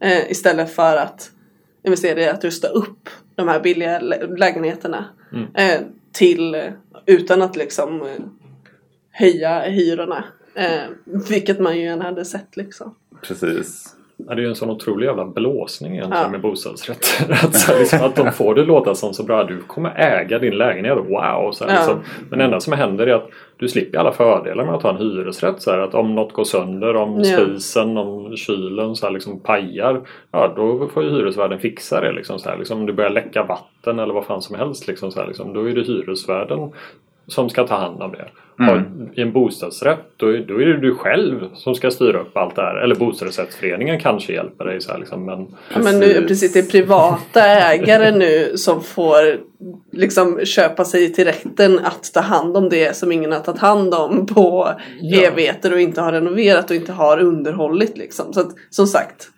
Eh, 0.00 0.30
istället 0.30 0.74
för 0.74 0.96
att 0.96 1.30
investera 1.84 2.20
i 2.20 2.28
att 2.28 2.44
rusta 2.44 2.68
upp 2.68 3.08
de 3.34 3.48
här 3.48 3.60
billiga 3.60 4.00
lä- 4.00 4.26
lägenheterna. 4.36 5.04
Eh, 5.54 5.80
till, 6.12 6.54
eh, 6.54 6.62
utan 7.06 7.42
att 7.42 7.56
liksom 7.56 8.02
eh, 8.02 8.08
höja 9.10 9.60
hyrorna. 9.60 10.24
Eh, 10.54 10.80
vilket 11.28 11.60
man 11.60 11.76
ju 11.78 11.84
gärna 11.84 12.04
hade 12.04 12.24
sett 12.24 12.56
liksom. 12.56 12.94
Precis. 13.22 13.94
Ja, 14.28 14.34
det 14.34 14.40
är 14.40 14.42
ju 14.42 14.48
en 14.48 14.54
sån 14.54 14.70
otrolig 14.70 15.06
jävla 15.06 15.24
blåsning 15.24 15.92
egentligen 15.92 16.22
Ja. 16.22 16.30
med 16.30 16.40
bostadsrätter. 16.40 17.32
att, 17.44 17.54
så 17.54 17.72
här, 17.72 17.78
liksom, 17.78 17.98
att 18.02 18.16
de 18.16 18.32
får 18.32 18.54
det 18.54 18.62
låta 18.64 18.94
som 18.94 19.14
så 19.14 19.22
bra. 19.22 19.44
Du 19.44 19.60
kommer 19.60 19.90
äga 19.96 20.38
din 20.38 20.54
lägenhet. 20.58 20.96
Wow! 20.98 21.52
Så 21.52 21.64
här, 21.64 21.72
Ja. 21.72 21.78
liksom. 21.78 22.00
Men 22.30 22.38
det 22.38 22.44
enda 22.44 22.60
som 22.60 22.72
händer 22.72 23.06
är 23.06 23.14
att 23.14 23.28
du 23.56 23.68
slipper 23.68 23.98
alla 23.98 24.12
fördelar 24.12 24.64
med 24.64 24.74
att 24.74 24.82
ha 24.82 24.90
en 24.90 24.96
hyresrätt. 24.96 25.62
Så 25.62 25.70
här, 25.70 25.78
att 25.78 25.94
om 25.94 26.14
något 26.14 26.32
går 26.32 26.44
sönder, 26.44 26.96
om 26.96 27.20
Ja. 27.24 27.24
spisen, 27.38 27.96
om 27.96 28.36
kylen 28.36 28.96
så 28.96 29.06
här, 29.06 29.12
liksom 29.12 29.40
pajar. 29.40 30.00
Ja, 30.32 30.52
då 30.56 30.88
får 30.88 31.02
ju 31.04 31.10
hyresvärden 31.10 31.58
fixa 31.58 32.00
det. 32.00 32.12
Liksom, 32.12 32.38
så 32.38 32.48
här, 32.50 32.58
liksom, 32.58 32.80
om 32.80 32.86
det 32.86 32.92
börjar 32.92 33.10
läcka 33.10 33.42
vatten 33.42 33.98
eller 33.98 34.14
vad 34.14 34.24
fan 34.24 34.42
som 34.42 34.56
helst. 34.56 34.86
Liksom, 34.88 35.10
så 35.12 35.20
här, 35.20 35.26
liksom, 35.26 35.52
då 35.52 35.68
är 35.68 35.74
det 35.74 35.80
hyresvärden 35.82 36.70
som 37.26 37.48
ska 37.50 37.66
ta 37.66 37.74
hand 37.76 38.02
om 38.02 38.12
det. 38.12 38.24
Har, 38.64 38.90
I 39.14 39.20
en 39.22 39.32
bostadsrätt 39.32 39.98
då 40.16 40.26
är, 40.28 40.38
då 40.38 40.62
är 40.62 40.66
det 40.66 40.80
du 40.80 40.94
själv 40.94 41.40
som 41.54 41.74
ska 41.74 41.90
styra 41.90 42.20
upp 42.20 42.36
allt 42.36 42.56
det 42.56 42.62
här. 42.62 42.76
Eller 42.76 42.94
bostadsrättsföreningen 42.94 44.00
kanske 44.00 44.32
hjälper 44.32 44.64
dig. 44.64 44.80
Så 44.80 44.92
här, 44.92 44.98
liksom, 44.98 45.26
men, 45.26 45.46
Ja, 45.74 45.78
men 45.82 45.98
nu, 46.00 46.06
Precis. 46.06 46.26
precis, 46.28 46.52
det 46.52 46.58
är 46.58 46.70
privata 46.70 47.46
ägare 47.46 48.10
nu 48.10 48.56
som 48.56 48.82
får 48.82 49.40
liksom 49.92 50.40
köpa 50.44 50.84
sig 50.84 51.12
till 51.12 51.24
rätten 51.24 51.78
att 51.78 52.12
ta 52.14 52.20
hand 52.20 52.56
om 52.56 52.68
det 52.68 52.96
som 52.96 53.12
ingen 53.12 53.32
har 53.32 53.40
tagit 53.40 53.60
hand 53.60 53.94
om 53.94 54.26
på 54.26 54.70
Ja. 55.00 55.22
evigheter 55.22 55.72
och 55.72 55.80
inte 55.80 56.00
har 56.00 56.12
renoverat 56.12 56.70
och 56.70 56.76
inte 56.76 56.92
har 56.92 57.20
underhållit 57.20 57.98
liksom. 57.98 58.32
Så 58.32 58.40
att, 58.40 58.50
som 58.70 58.86
sagt, 58.86 59.28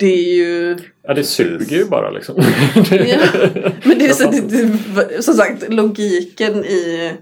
det 0.00 0.06
är 0.14 0.34
ju... 0.36 0.76
ja, 1.02 1.14
det 1.14 1.24
suger 1.24 1.76
ju 1.76 1.84
bara 1.84 2.10
liksom. 2.10 2.34
Ja, 2.90 3.18
men 3.84 3.98
det 3.98 4.06
är 4.06 4.12
så, 4.12 4.30
det, 4.30 4.40
det, 4.40 5.22
som 5.22 5.34
sagt 5.34 5.72
logiken 5.72 6.64
i, 6.64 7.12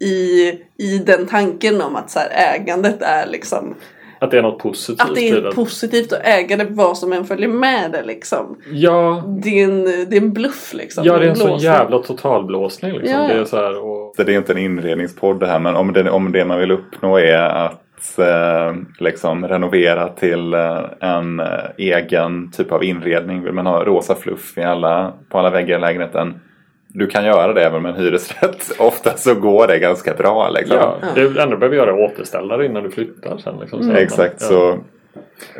i, 0.00 0.52
i 0.76 0.98
den 0.98 1.26
tanken 1.26 1.80
om 1.80 1.96
att 1.96 2.10
så 2.10 2.18
här, 2.18 2.54
ägandet 2.54 3.02
är 3.02 3.26
liksom 3.26 3.74
Att 4.20 4.30
det 4.30 4.38
är 4.38 4.42
något 4.42 4.58
positivt. 4.58 5.00
att 5.08 5.14
det 5.14 5.28
är 5.28 5.50
positivt 5.52 6.12
och 6.12 6.18
äga 6.24 6.56
det 6.56 6.64
vad 6.64 6.98
som 6.98 7.12
än 7.12 7.24
följer 7.24 7.48
med 7.48 7.92
det 7.92 8.02
liksom. 8.02 8.58
Ja, 8.72 9.24
Det 9.42 9.60
är 9.60 9.64
en, 9.64 9.84
det 9.84 10.16
är 10.16 10.20
en 10.20 10.32
bluff 10.32 10.74
liksom. 10.74 11.04
ja, 11.04 11.18
det 11.18 11.24
är 11.26 11.30
en 11.30 11.36
sån 11.36 11.46
blåsning. 11.46 11.72
jävla 11.72 11.98
totalblåsning. 11.98 12.92
Liksom. 12.92 13.16
Ja, 13.20 13.28
ja. 13.28 13.34
Det 13.34 13.40
är 13.40 13.44
så 13.44 13.56
här, 13.56 13.84
och, 13.84 14.12
Så 14.16 14.22
det 14.22 14.32
är 14.32 14.36
inte 14.36 14.52
en 14.52 14.58
inredningspodd 14.58 15.40
det 15.40 15.46
här 15.46 15.58
men 15.58 15.76
om 15.76 15.92
det, 15.92 16.10
om 16.10 16.32
det 16.32 16.44
man 16.44 16.58
vill 16.60 16.70
uppnå 16.70 17.18
är 17.18 17.38
att 17.38 18.18
eh, 18.18 18.74
liksom 19.00 19.48
renovera 19.48 20.08
till 20.08 20.54
eh, 20.54 20.80
en 21.00 21.40
eh, 21.40 21.46
egen 21.76 22.50
typ 22.50 22.72
av 22.72 22.84
inredning. 22.84 23.42
Vill 23.42 23.52
man 23.52 23.66
ha 23.66 23.84
rosa 23.84 24.14
fluff 24.14 24.58
i 24.58 24.62
alla, 24.62 25.12
på 25.28 25.38
alla 25.38 25.50
väggar 25.50 25.76
i 25.76 25.80
lägenheten. 25.80 26.40
Du 26.88 27.06
kan 27.06 27.24
göra 27.24 27.52
det 27.52 27.64
även 27.64 27.82
med 27.82 27.94
en 27.94 28.00
hyresrätt. 28.00 28.70
Ofta 28.78 29.16
så 29.16 29.34
går 29.34 29.66
det 29.66 29.78
ganska 29.78 30.14
bra. 30.14 30.50
Liksom. 30.50 30.76
ja, 30.76 30.96
det 31.14 31.22
enda 31.22 31.46
du 31.46 31.56
behöver 31.56 31.76
göra 31.76 31.90
är 31.90 32.04
återställare 32.04 32.66
innan 32.66 32.82
du 32.82 32.90
flyttar 32.90 33.38
sen. 33.38 33.58
Liksom, 33.60 33.90
här, 33.90 33.96
Exakt 33.96 34.40
men, 34.40 34.48
så 34.48 34.78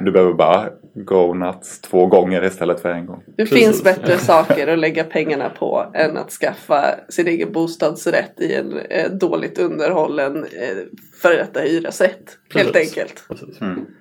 du 0.01 0.11
behöver 0.13 0.33
bara 0.33 0.69
go 0.95 1.35
nuts 1.35 1.81
två 1.81 2.07
gånger 2.07 2.45
istället 2.45 2.81
för 2.81 2.89
en 2.91 3.07
gång. 3.07 3.23
Det 3.27 3.45
Precis. 3.45 3.59
finns 3.65 3.85
bättre 3.85 4.19
saker 4.19 4.69
att 4.73 4.79
lägga 4.79 5.05
pengarna 5.05 5.51
på 5.59 5.85
än 5.95 6.17
att 6.17 6.31
skaffa 6.31 6.85
sin 7.09 7.27
egen 7.29 7.53
bostadsrätt 7.53 8.41
i 8.41 8.55
en 8.55 8.79
eh, 8.79 9.11
dåligt 9.11 9.59
underhållen 9.59 10.37
eh, 10.37 10.77
före 11.23 11.37
detta 11.37 11.61
hyresrätt. 11.61 12.39
Helt 12.55 12.73
Precis. 12.73 12.97
enkelt. 12.99 13.25
Precis. 13.29 13.59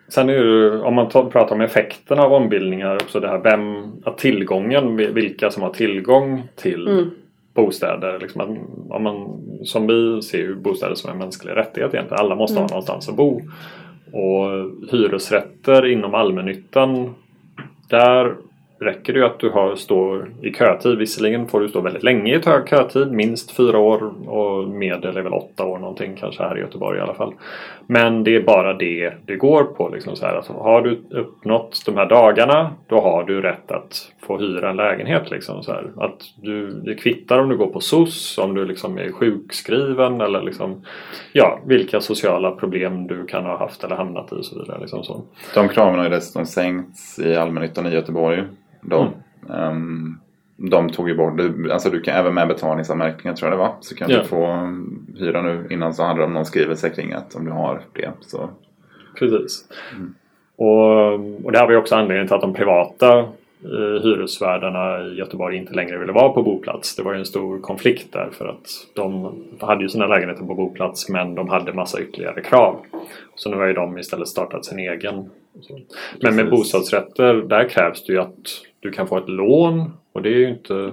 Sen 0.10 0.30
är 0.30 0.34
det 0.44 0.80
om 0.82 0.94
man 0.96 1.10
tar, 1.10 1.26
pratar 1.26 1.56
om 1.56 1.62
effekterna 1.62 2.22
av 2.24 2.34
ombildningar, 2.34 2.96
också 2.96 3.20
det 3.20 3.28
här 3.28 3.40
vem, 3.40 3.94
att 4.06 4.18
tillgången, 4.18 4.96
vilka 4.98 5.52
som 5.52 5.64
har 5.64 5.70
tillgång 5.70 6.48
till 6.56 6.88
Mm. 6.88 7.10
bostäder. 7.54 8.20
Liksom 8.20 8.42
att, 8.42 8.50
om 8.96 9.04
man, 9.04 9.42
som 9.64 9.88
vi 9.88 10.22
ser 10.22 10.38
ju 10.38 10.56
bostäder 10.56 10.96
som 10.96 11.12
en 11.12 11.18
mänsklig 11.18 11.56
rättighet 11.56 11.94
egentligen. 11.94 12.20
Alla 12.24 12.36
måste 12.36 12.60
ha 12.60 12.68
någonstans 12.68 13.10
att 13.10 13.16
bo. 13.16 13.42
Och 14.12 14.50
hyresrätter 14.92 15.86
inom 15.86 16.16
allmännyttan, 16.16 17.16
där 17.90 18.36
räcker 18.80 19.14
det 19.14 19.20
ju 19.20 19.26
att 19.26 19.40
du 19.40 19.50
har, 19.50 19.76
står 19.76 20.32
i 20.42 20.54
kötid. 20.54 20.98
Visserligen 20.98 21.48
får 21.48 21.60
du 21.60 21.70
stå 21.70 21.82
väldigt 21.82 22.04
länge 22.04 22.36
i 22.36 22.40
tö- 22.40 22.66
kötid, 22.70 23.12
minst 23.12 23.52
fyra 23.52 23.78
år 23.78 24.30
och 24.30 24.68
medel 24.68 25.18
är 25.18 25.22
väl 25.22 25.34
åtta 25.34 25.66
år 25.66 25.78
någonting 25.78 26.16
kanske 26.16 26.44
här 26.44 26.58
i 26.58 26.62
Göteborg 26.62 26.98
i 26.98 27.02
alla 27.02 27.14
fall. 27.14 27.34
Men 27.88 28.24
det 28.24 28.36
är 28.36 28.42
bara 28.42 28.74
det 28.74 29.14
det 29.26 29.36
går 29.36 29.64
på. 29.64 29.90
Liksom 29.90 30.16
så 30.16 30.26
här. 30.26 30.36
Alltså, 30.36 30.54
har 30.54 30.82
du 30.82 31.02
uppnått 31.10 31.84
de 31.86 31.98
här 31.98 32.06
dagarna 32.06 32.72
då 32.88 33.02
har 33.02 33.24
du 33.24 33.42
rätt 33.42 33.72
att 33.72 34.12
få 34.22 34.38
hyra 34.38 34.70
en 34.70 34.76
lägenhet. 34.76 35.32
Liksom, 35.32 35.64
så 35.64 35.72
här. 35.72 35.92
Att 35.98 36.22
du, 36.36 36.72
det 36.72 36.96
kvittar 36.96 37.40
om 37.40 37.50
du 37.50 37.58
går 37.58 37.68
på 37.68 37.80
SOS, 37.80 38.38
om 38.38 38.56
du 38.56 38.66
liksom 38.66 38.98
är 38.98 39.12
sjukskriven 39.12 40.22
eller 40.22 40.42
liksom, 40.42 40.86
ja, 41.34 41.60
vilka 41.66 42.02
sociala 42.02 42.52
problem 42.52 43.08
du 43.08 43.26
kan 43.26 43.46
ha 43.46 43.58
haft 43.58 43.84
eller 43.84 43.96
hamnat 43.96 44.32
i 44.32 44.36
och 44.36 44.46
så 44.46 44.60
vidare. 44.60 44.80
Liksom 44.80 45.04
så. 45.04 45.22
De 45.54 45.70
kraven 45.70 45.98
har 45.98 46.04
ju 46.04 46.10
dessutom 46.10 46.46
sänkts 46.46 47.20
i 47.20 47.36
allmännyttan 47.36 47.88
i 47.88 47.94
Göteborg. 47.94 48.44
De, 48.90 49.08
Mm. 49.50 49.60
ehm, 49.62 50.18
de 50.58 50.90
tog 50.90 51.10
ju 51.10 51.16
bort, 51.18 51.38
du- 51.38 51.72
alltså 51.72 51.90
du 51.90 52.02
kan 52.02 52.16
även 52.16 52.34
med 52.34 52.48
betalningsanmärkningar 52.48 53.36
tror 53.36 53.52
jag 53.52 53.60
det 53.60 53.64
var. 53.64 53.76
Så 53.82 53.96
kan 53.96 54.10
Ja. 54.10 54.18
du 54.18 54.24
få 54.24 54.52
um, 54.52 55.08
hyra 55.18 55.42
nu. 55.42 55.68
Innan 55.70 55.94
så 55.94 56.04
hade 56.04 56.22
de 56.22 56.34
någon 56.34 56.46
skrivelse 56.46 56.90
kring 56.90 57.14
att 57.14 57.36
om 57.36 57.46
du 57.46 57.52
har 57.52 57.82
det 57.94 58.12
så. 58.22 58.50
Precis. 59.20 59.68
Och, 60.56 61.14
och 61.46 61.52
det 61.52 61.58
här 61.58 61.66
var 61.66 61.72
ju 61.72 61.78
också 61.78 61.96
anledningen 61.96 62.28
till 62.28 62.36
att 62.36 62.42
de 62.42 62.54
privata 62.54 63.26
eh, 63.64 64.04
hyresvärdarna 64.04 65.08
i 65.08 65.16
Göteborg 65.16 65.58
inte 65.58 65.74
längre 65.74 65.98
ville 65.98 66.12
vara 66.12 66.30
på 66.30 66.44
boplats. 66.44 66.96
Det 66.96 67.04
var 67.04 67.14
ju 67.14 67.20
en 67.20 67.26
stor 67.26 67.60
konflikt 67.60 68.14
där 68.14 68.30
för 68.32 68.48
att 68.48 68.68
de 68.94 69.34
hade 69.60 69.84
ju 69.84 69.90
sina 69.90 70.08
lägenheter 70.08 70.44
på 70.44 70.54
boplats 70.54 71.10
men 71.10 71.36
de 71.36 71.50
hade 71.50 71.74
massa 71.74 72.02
ytterligare 72.02 72.42
krav. 72.42 72.80
Så 73.36 73.50
nu 73.50 73.56
har 73.56 73.68
ju 73.68 73.74
de 73.74 73.98
istället 73.98 74.28
startat 74.28 74.66
sin 74.66 74.80
egen. 74.80 75.30
Men 76.22 76.36
med 76.36 76.50
bostadsrätter 76.50 77.34
där 77.34 77.70
krävs 77.70 78.06
det 78.06 78.14
ju 78.14 78.20
att 78.20 78.48
du 78.80 78.92
kan 78.92 79.08
få 79.08 79.18
ett 79.18 79.30
lån 79.30 79.92
och 80.12 80.22
det 80.22 80.30
är 80.30 80.38
ju 80.38 80.50
inte 80.50 80.92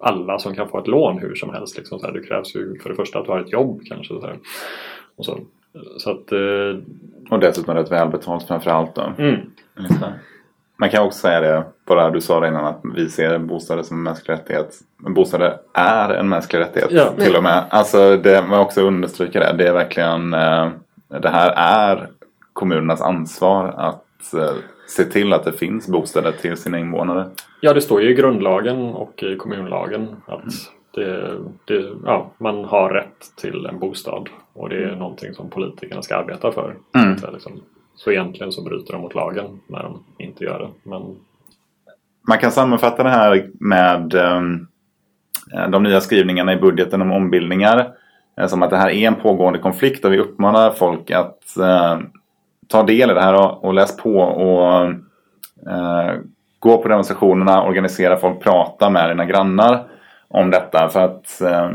alla 0.00 0.38
som 0.38 0.54
kan 0.54 0.68
få 0.68 0.78
ett 0.78 0.86
lån 0.86 1.18
hur 1.18 1.34
som 1.34 1.50
helst. 1.50 1.76
Liksom 1.76 1.98
så 1.98 2.06
här. 2.06 2.12
Det 2.12 2.22
krävs 2.22 2.56
ju 2.56 2.78
för 2.78 2.88
det 2.88 2.94
första 2.94 3.18
att 3.18 3.24
du 3.24 3.30
har 3.30 3.40
ett 3.40 3.52
jobb 3.52 3.80
kanske. 3.84 4.14
Så, 4.14 4.26
här. 4.26 4.36
Och 5.16 5.24
så. 5.24 5.38
så 5.98 6.10
att 6.10 6.32
eh, 6.32 6.82
Och 7.30 7.40
dessutom 7.40 7.74
rätt 7.74 7.92
välbetalt 7.92 8.46
framförallt 8.46 8.94
då. 8.94 9.12
Mm. 9.18 9.36
Man 10.80 10.90
kan 10.90 11.02
också 11.06 11.18
säga 11.18 11.40
det, 11.40 11.64
på 11.84 11.94
det 11.94 12.00
här 12.00 12.10
du 12.10 12.20
sa 12.20 12.46
innan 12.46 12.64
att 12.64 12.80
vi 12.96 13.08
ser 13.08 13.38
bostäder 13.38 13.82
som 13.82 13.96
en 13.96 14.02
mänsklig 14.02 14.34
rättighet. 14.34 14.74
Men 14.96 15.14
bostäder 15.14 15.56
är 15.74 16.14
en 16.14 16.28
mänsklig 16.28 16.60
rättighet 16.60 16.90
Ja. 16.92 17.12
till 17.18 17.36
och 17.36 17.42
med. 17.42 17.64
Alltså 17.70 18.16
det, 18.16 18.44
man 18.48 18.60
också 18.60 18.80
understryka 18.80 19.40
det. 19.40 19.54
Det 19.58 19.68
är 19.68 19.72
verkligen, 19.72 20.34
eh, 20.34 20.68
det 21.08 21.28
här 21.28 21.52
är 21.56 22.08
kommunernas 22.52 23.00
ansvar 23.00 23.74
att 23.76 24.34
eh, 24.34 24.54
se 24.88 25.04
till 25.04 25.32
att 25.32 25.44
det 25.44 25.52
finns 25.52 25.88
bostäder 25.88 26.32
till 26.32 26.56
sina 26.56 26.78
invånare. 26.78 27.28
Ja, 27.60 27.72
det 27.74 27.80
står 27.80 28.02
ju 28.02 28.10
i 28.10 28.14
grundlagen 28.14 28.78
och 28.94 29.22
i 29.22 29.36
kommunlagen 29.36 30.08
att 30.26 30.44
det, 30.94 31.30
det, 31.64 31.90
ja, 32.04 32.30
man 32.38 32.64
har 32.64 32.90
rätt 32.90 33.36
till 33.36 33.66
en 33.66 33.78
bostad. 33.78 34.28
Och 34.52 34.68
det 34.68 34.84
är 34.84 34.96
någonting 34.96 35.34
som 35.34 35.50
politikerna 35.50 36.02
ska 36.02 36.16
arbeta 36.16 36.52
för. 36.52 36.74
Mm. 36.94 37.18
Så, 37.18 37.30
liksom, 37.30 37.52
så 38.04 38.10
egentligen 38.10 38.52
så 38.52 38.62
bryter 38.62 38.92
de 38.92 39.02
mot 39.02 39.14
lagen 39.14 39.60
när 39.66 39.82
de 39.82 40.04
inte 40.18 40.44
gör 40.44 40.58
det. 40.58 40.90
Men 40.90 41.16
Man 42.28 42.38
kan 42.38 42.52
sammanfatta 42.52 43.02
det 43.02 43.10
här 43.10 43.50
med 43.60 44.14
ehm, 44.14 44.66
de 45.70 45.82
nya 45.82 46.00
skrivningarna 46.00 46.52
i 46.52 46.56
budgeten 46.56 47.02
om 47.02 47.12
ombildningar. 47.12 47.92
Eh, 48.40 48.46
som 48.46 48.62
att 48.62 48.70
det 48.70 48.76
här 48.76 48.90
är 48.90 49.08
en 49.08 49.14
pågående 49.14 49.58
konflikt 49.58 50.04
och 50.04 50.12
vi 50.12 50.18
uppmanar 50.18 50.70
folk 50.70 51.10
att 51.10 51.56
eh, 51.56 51.98
ta 52.68 52.82
del 52.82 53.10
i 53.10 53.14
det 53.14 53.22
här 53.22 53.64
och, 53.64 53.74
läs 53.74 53.96
på 53.96 54.18
och 54.18 54.84
eh, 55.72 56.14
gå 56.58 56.82
på 56.82 56.88
demonstrationerna, 56.88 57.62
organisera 57.62 58.16
folk, 58.16 58.42
prata 58.42 58.90
med 58.90 59.10
dina 59.10 59.24
grannar 59.24 59.86
om 60.28 60.50
detta. 60.50 60.88
För 60.88 61.00
att 61.00 61.40
eh, 61.40 61.70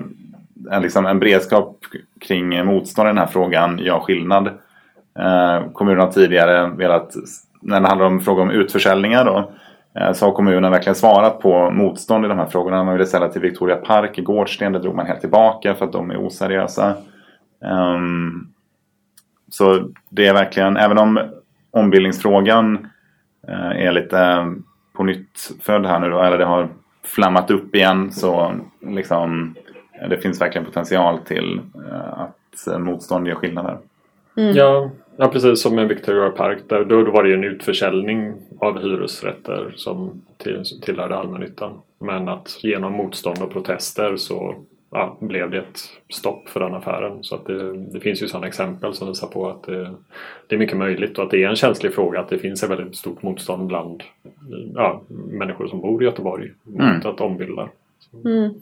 en, 0.72 0.82
liksom, 0.82 1.06
en 1.06 1.20
beredskap 1.20 1.78
kring 2.22 2.66
motstånd 2.66 3.08
i 3.08 3.10
den 3.10 3.18
här 3.18 3.28
frågan 3.28 3.80
gör 3.80 4.00
skillnad. 4.00 4.50
Eh, 5.20 5.72
kommunen 5.74 6.00
har 6.00 6.12
tidigare 6.12 6.70
velat, 6.70 7.14
när 7.62 7.82
det 7.82 7.88
handlar 7.88 8.06
om 8.06 8.20
frågor 8.20 8.42
om 8.42 8.52
utförsäljningar 8.52 9.26
då, 9.26 9.52
eh, 10.00 10.12
så 10.14 10.26
har 10.26 10.34
kommunen 10.34 10.72
verkligen 10.72 10.96
svarat 10.96 11.40
på 11.40 11.72
motstånd 11.72 12.26
i 12.26 12.28
de 12.28 12.38
här 12.38 12.46
frågorna. 12.46 12.84
Man 12.84 12.94
ville 12.94 13.06
sälja 13.06 13.28
till 13.28 13.42
Victoria 13.42 13.76
Park 13.76 14.18
i 14.18 14.22
Gårdsten, 14.22 14.74
det 14.74 14.80
drog 14.80 14.96
man 14.96 15.06
helt 15.06 15.22
tillbaka 15.22 15.76
för 15.76 15.86
att 15.86 15.92
de 15.92 16.12
är 16.12 16.26
oseriösa. 16.28 16.94
Ehm, 17.66 18.48
så 19.50 19.90
det 20.10 20.28
är 20.28 20.34
verkligen, 20.34 20.78
även 20.78 20.98
om 20.98 21.20
ombildningsfrågan 21.72 22.88
eh, 23.48 23.86
är 23.86 23.92
lite 23.92 24.54
på 24.94 25.04
nytt 25.04 25.52
född 25.62 25.86
här 25.86 26.00
nu 26.00 26.10
då, 26.10 26.20
eller 26.22 26.38
det 26.38 26.46
har 26.46 26.70
flammat 27.04 27.52
upp 27.52 27.76
igen 27.76 28.12
så 28.12 28.52
liksom 28.82 29.56
det 30.10 30.18
finns 30.18 30.42
verkligen 30.42 30.66
potential 30.66 31.20
till 31.20 31.62
att 32.12 32.80
motstånd 32.80 33.28
gör 33.28 33.36
skillnad 33.36 33.66
där. 33.66 33.78
ja, 34.54 34.90
Ja 35.18 35.28
precis 35.28 35.62
som 35.62 35.76
med 35.76 35.88
Victoria 35.88 36.30
Park. 36.30 36.58
Där, 36.68 36.86
då, 36.86 37.04
då 37.04 37.12
var 37.12 37.24
det 37.24 37.30
ju 37.30 37.36
en 37.36 37.44
utförsäljning 37.44 38.34
av 38.60 38.80
hyresrätter 38.80 39.74
som 39.76 40.22
till, 40.38 40.64
tillhörde 40.82 41.16
allmännyttan. 41.16 41.74
Men 42.00 42.30
att 42.30 42.60
genom 42.64 42.94
motstånd 42.94 43.42
och 43.42 43.52
protester 43.52 44.18
så 44.18 44.56
ja, 44.92 45.18
blev 45.20 45.50
det 45.50 45.58
ett 45.58 45.80
stopp 46.14 46.50
för 46.50 46.60
den 46.60 46.74
affären. 46.74 47.24
Så 47.24 47.36
att 47.36 47.46
det, 47.46 47.78
det 47.78 48.00
finns 48.00 48.24
ju 48.24 48.28
sådana 48.28 48.48
exempel 48.48 48.94
som 48.94 49.08
visar 49.08 49.28
på 49.28 49.50
att 49.50 49.64
det, 49.64 49.92
det, 50.48 50.56
är 50.56 50.60
mycket 50.60 50.78
möjligt 50.78 51.18
och 51.18 51.24
att 51.24 51.32
det 51.32 51.44
är 51.44 51.50
en 51.50 51.56
känslig 51.56 51.94
fråga 51.94 52.20
att 52.20 52.30
det 52.30 52.40
finns 52.40 52.64
ett 52.64 52.70
väldigt 52.70 52.96
stort 52.96 53.24
motstånd 53.24 53.68
bland 53.68 54.04
ja, 54.76 55.02
människor 55.10 55.68
som 55.68 55.82
bor 55.82 56.04
i 56.04 56.06
Göteborg 56.06 56.52
mot 56.64 56.82
Mm. 56.82 57.02
att 57.06 57.22
ombilda. 57.22 57.70
Mm. 58.26 58.54